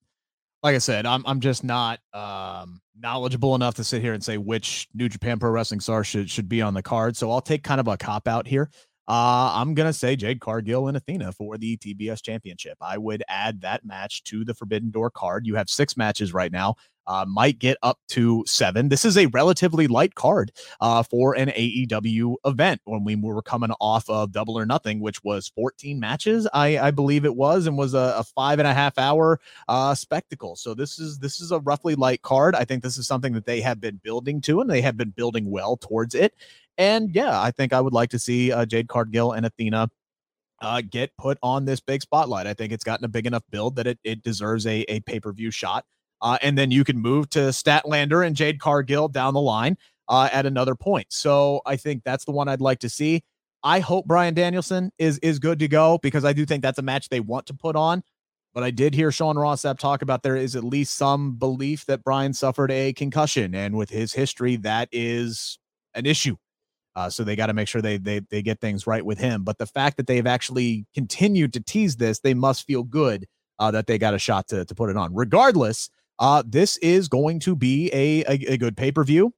[0.63, 4.37] like I said, I'm I'm just not um, knowledgeable enough to sit here and say
[4.37, 7.17] which New Japan Pro Wrestling star should should be on the card.
[7.17, 8.69] So I'll take kind of a cop out here.
[9.07, 12.77] Uh, I'm gonna say Jade Cargill and Athena for the TBS Championship.
[12.81, 15.45] I would add that match to the Forbidden Door card.
[15.45, 16.75] You have six matches right now
[17.07, 18.89] uh, might get up to seven.
[18.89, 20.51] This is a relatively light card
[20.81, 25.23] uh, for an AEW event when we were coming off of Double or Nothing, which
[25.23, 28.73] was 14 matches, I, I believe it was, and was a, a five and a
[28.73, 30.55] half hour uh, spectacle.
[30.55, 32.55] So this is this is a roughly light card.
[32.55, 35.11] I think this is something that they have been building to, and they have been
[35.11, 36.33] building well towards it.
[36.77, 39.89] And yeah, I think I would like to see uh, Jade Cargill and Athena
[40.61, 42.47] uh, get put on this big spotlight.
[42.47, 45.19] I think it's gotten a big enough build that it, it deserves a, a pay
[45.19, 45.85] per view shot.
[46.21, 49.77] Uh, and then you can move to Statlander and Jade Cargill down the line
[50.09, 51.07] uh, at another point.
[51.09, 53.23] So I think that's the one I'd like to see.
[53.63, 56.83] I hope Bryan Danielson is is good to go because I do think that's a
[56.83, 58.03] match they want to put on.
[58.53, 61.85] But I did hear Sean Ross Sapp talk about there is at least some belief
[61.85, 65.59] that Bryan suffered a concussion, and with his history, that is
[65.93, 66.37] an issue.
[66.95, 69.43] Uh, so they got to make sure they, they they get things right with him.
[69.43, 73.27] But the fact that they've actually continued to tease this, they must feel good
[73.59, 75.13] uh, that they got a shot to to put it on.
[75.13, 75.89] Regardless,
[76.19, 79.33] uh, this is going to be a, a, a good pay per view.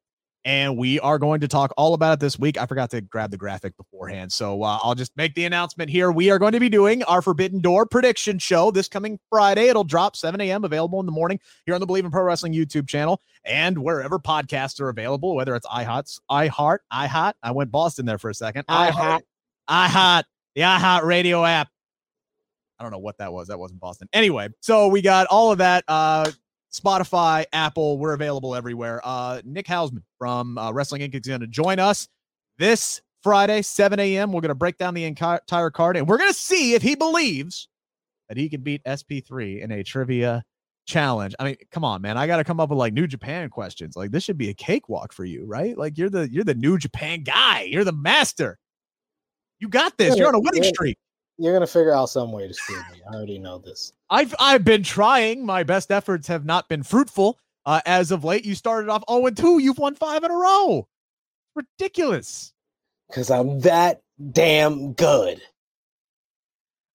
[0.46, 2.58] And we are going to talk all about it this week.
[2.58, 4.32] I forgot to grab the graphic beforehand.
[4.32, 6.14] So uh, I'll just make the announcement here.
[6.14, 9.68] We are going to be doing our Forbidden Door prediction show this coming Friday.
[9.68, 12.54] It'll drop 7 a.m., available in the morning here on the Bleav in Pro Wrestling
[12.54, 17.34] YouTube channel and wherever podcasts are available, whether it's iHots, iHeart, iHot.
[17.44, 18.66] I went Boston there for a second.
[18.68, 19.22] iHeart,
[19.70, 20.24] iHot,
[20.56, 21.68] the iHeart radio app.
[22.80, 23.50] I don't know what that was.
[23.50, 24.08] That wasn't Boston.
[24.14, 25.84] Anyway, so we got all of that.
[25.86, 26.32] Uh,
[26.72, 29.02] Spotify, Apple, we're available everywhere.
[29.04, 31.16] Uh, Nick Hausman from uh, Wrestling Inc.
[31.16, 32.08] is going to join us
[32.58, 34.32] this Friday, 7 a.m.
[34.32, 36.96] We're going to break down the entire card and we're going to see if he
[36.96, 37.68] believes
[38.28, 40.44] that he can beat SP3 in a trivia
[40.86, 41.36] challenge.
[41.40, 42.18] I mean, come on, man.
[42.18, 43.96] I got to come up with like New Japan questions.
[43.96, 45.78] Like this should be a cakewalk for you, right?
[45.78, 47.64] Like you're the you're the New Japan guy.
[47.64, 48.58] You're the master.
[49.60, 50.16] You got this.
[50.18, 50.98] You're on a winning streak.
[51.40, 53.02] You're gonna figure out some way to screw me.
[53.10, 53.94] I already know this.
[54.10, 55.46] I've I've been trying.
[55.46, 58.46] My best efforts have not been fruitful uh, as of late.
[58.46, 59.60] You started off 0 2.
[59.60, 60.88] You've won five in a row.
[61.56, 62.54] Ridiculous.
[63.08, 65.42] Because I'm that damn good.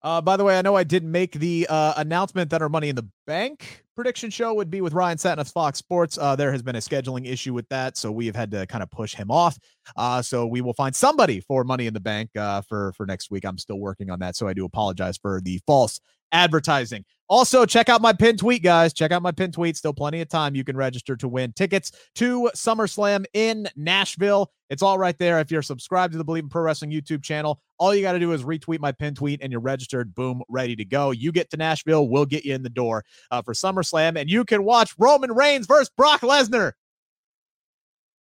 [0.04, 2.90] Uh, by the way, I know I did make the uh, announcement that our Money
[2.90, 6.18] in the Bank prediction show would be with Ryan Satin of Fox Sports.
[6.18, 8.82] Uh, there has been a scheduling issue with that, so we have had to kind
[8.82, 9.58] of push him off.
[9.96, 13.30] Uh, so we will find somebody for Money in the Bank uh, for for next
[13.30, 13.46] week.
[13.46, 16.00] I'm still working on that, so I do apologize for the false
[16.32, 17.06] advertising.
[17.28, 18.92] Also, check out my pin tweet, guys.
[18.92, 19.76] Check out my pin tweet.
[19.76, 20.54] Still plenty of time.
[20.54, 24.52] You can register to win tickets to SummerSlam in Nashville.
[24.68, 25.40] It's all right there.
[25.40, 28.18] If you're subscribed to the Bleav in Pro Wrestling YouTube channel, all you got to
[28.18, 30.14] do is retweet my pin tweet and you're registered.
[30.14, 31.12] Boom, ready to go.
[31.12, 34.44] You get to Nashville, we'll get you in the door uh, for SummerSlam, and you
[34.44, 36.72] can watch Roman Reigns versus Brock Lesnar.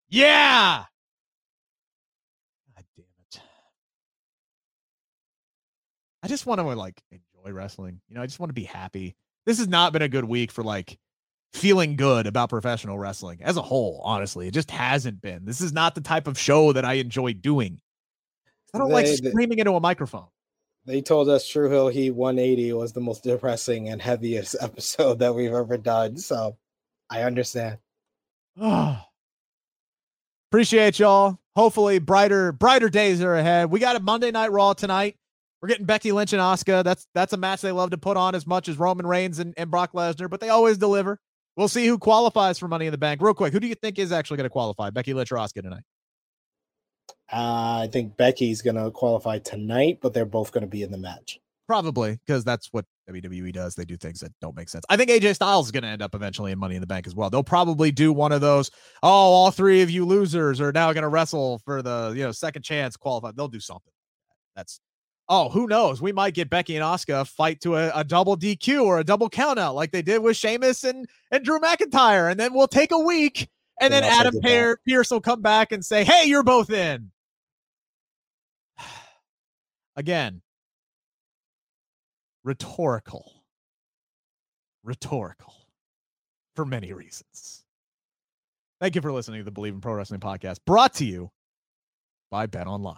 [0.10, 0.84] Yeah.
[2.76, 3.42] God damn it.
[6.22, 7.02] I just want to like
[7.46, 8.02] wrestling.
[8.08, 9.16] You know, I just want to be happy.
[9.46, 11.00] This has not been a good week for like
[11.54, 14.48] feeling good about professional wrestling as a whole, honestly.
[14.48, 15.46] It just hasn't been.
[15.46, 17.80] This is not the type of show that I enjoy doing.
[18.74, 20.28] I don't they, like screaming they, into a microphone.
[20.86, 25.34] They told us True Hill Heat 180 was the most depressing and heaviest episode that
[25.36, 26.18] we've ever done.
[26.18, 26.58] So
[27.10, 27.80] I understand.
[30.52, 31.40] Appreciate y'all.
[31.56, 33.70] Hopefully brighter, brighter days are ahead.
[33.70, 35.18] We got a Monday night raw tonight.
[35.62, 36.84] We're getting Becky Lynch and Asuka.
[36.84, 39.54] That's that's a match they love to put on as much as Roman Reigns and,
[39.58, 41.20] and Brock Lesnar, but they always deliver.
[41.58, 43.22] We'll see who qualifies for Money in the Bank.
[43.22, 44.90] Real quick, who do you think is actually going to qualify?
[44.92, 45.84] Becky Lynch or Asuka tonight?
[47.32, 50.92] Uh, I think Becky's going to qualify tonight, but they're both going to be in
[50.92, 51.40] the match.
[51.68, 53.76] Probably because that's what WWE does.
[53.76, 54.86] They do things that don't make sense.
[54.90, 57.06] I think AJ Styles is going to end up eventually in Money in the Bank
[57.06, 57.30] as well.
[57.30, 58.72] They'll probably do one of those.
[59.04, 62.32] Oh, all three of you losers are now going to wrestle for the you know
[62.32, 63.32] second chance qualify.
[63.36, 63.94] They'll do something.
[64.56, 64.80] That's
[65.30, 66.02] oh, who knows?
[66.02, 69.30] We might get Becky and Asuka fight to a, a double DQ or a double
[69.30, 72.32] countout like they did with Sheamus and, and Drew McIntyre.
[72.32, 73.48] And then we'll take a week
[73.80, 77.12] and, then Adam Pearce will come back and say, hey, you're both in.
[79.96, 80.42] Again,
[82.44, 83.32] rhetorical.
[84.84, 85.54] Rhetorical
[86.56, 87.64] for many reasons.
[88.82, 91.32] Thank you for listening to the Bleav in Pro Wrestling podcast brought to you
[92.32, 92.98] by Bet Online.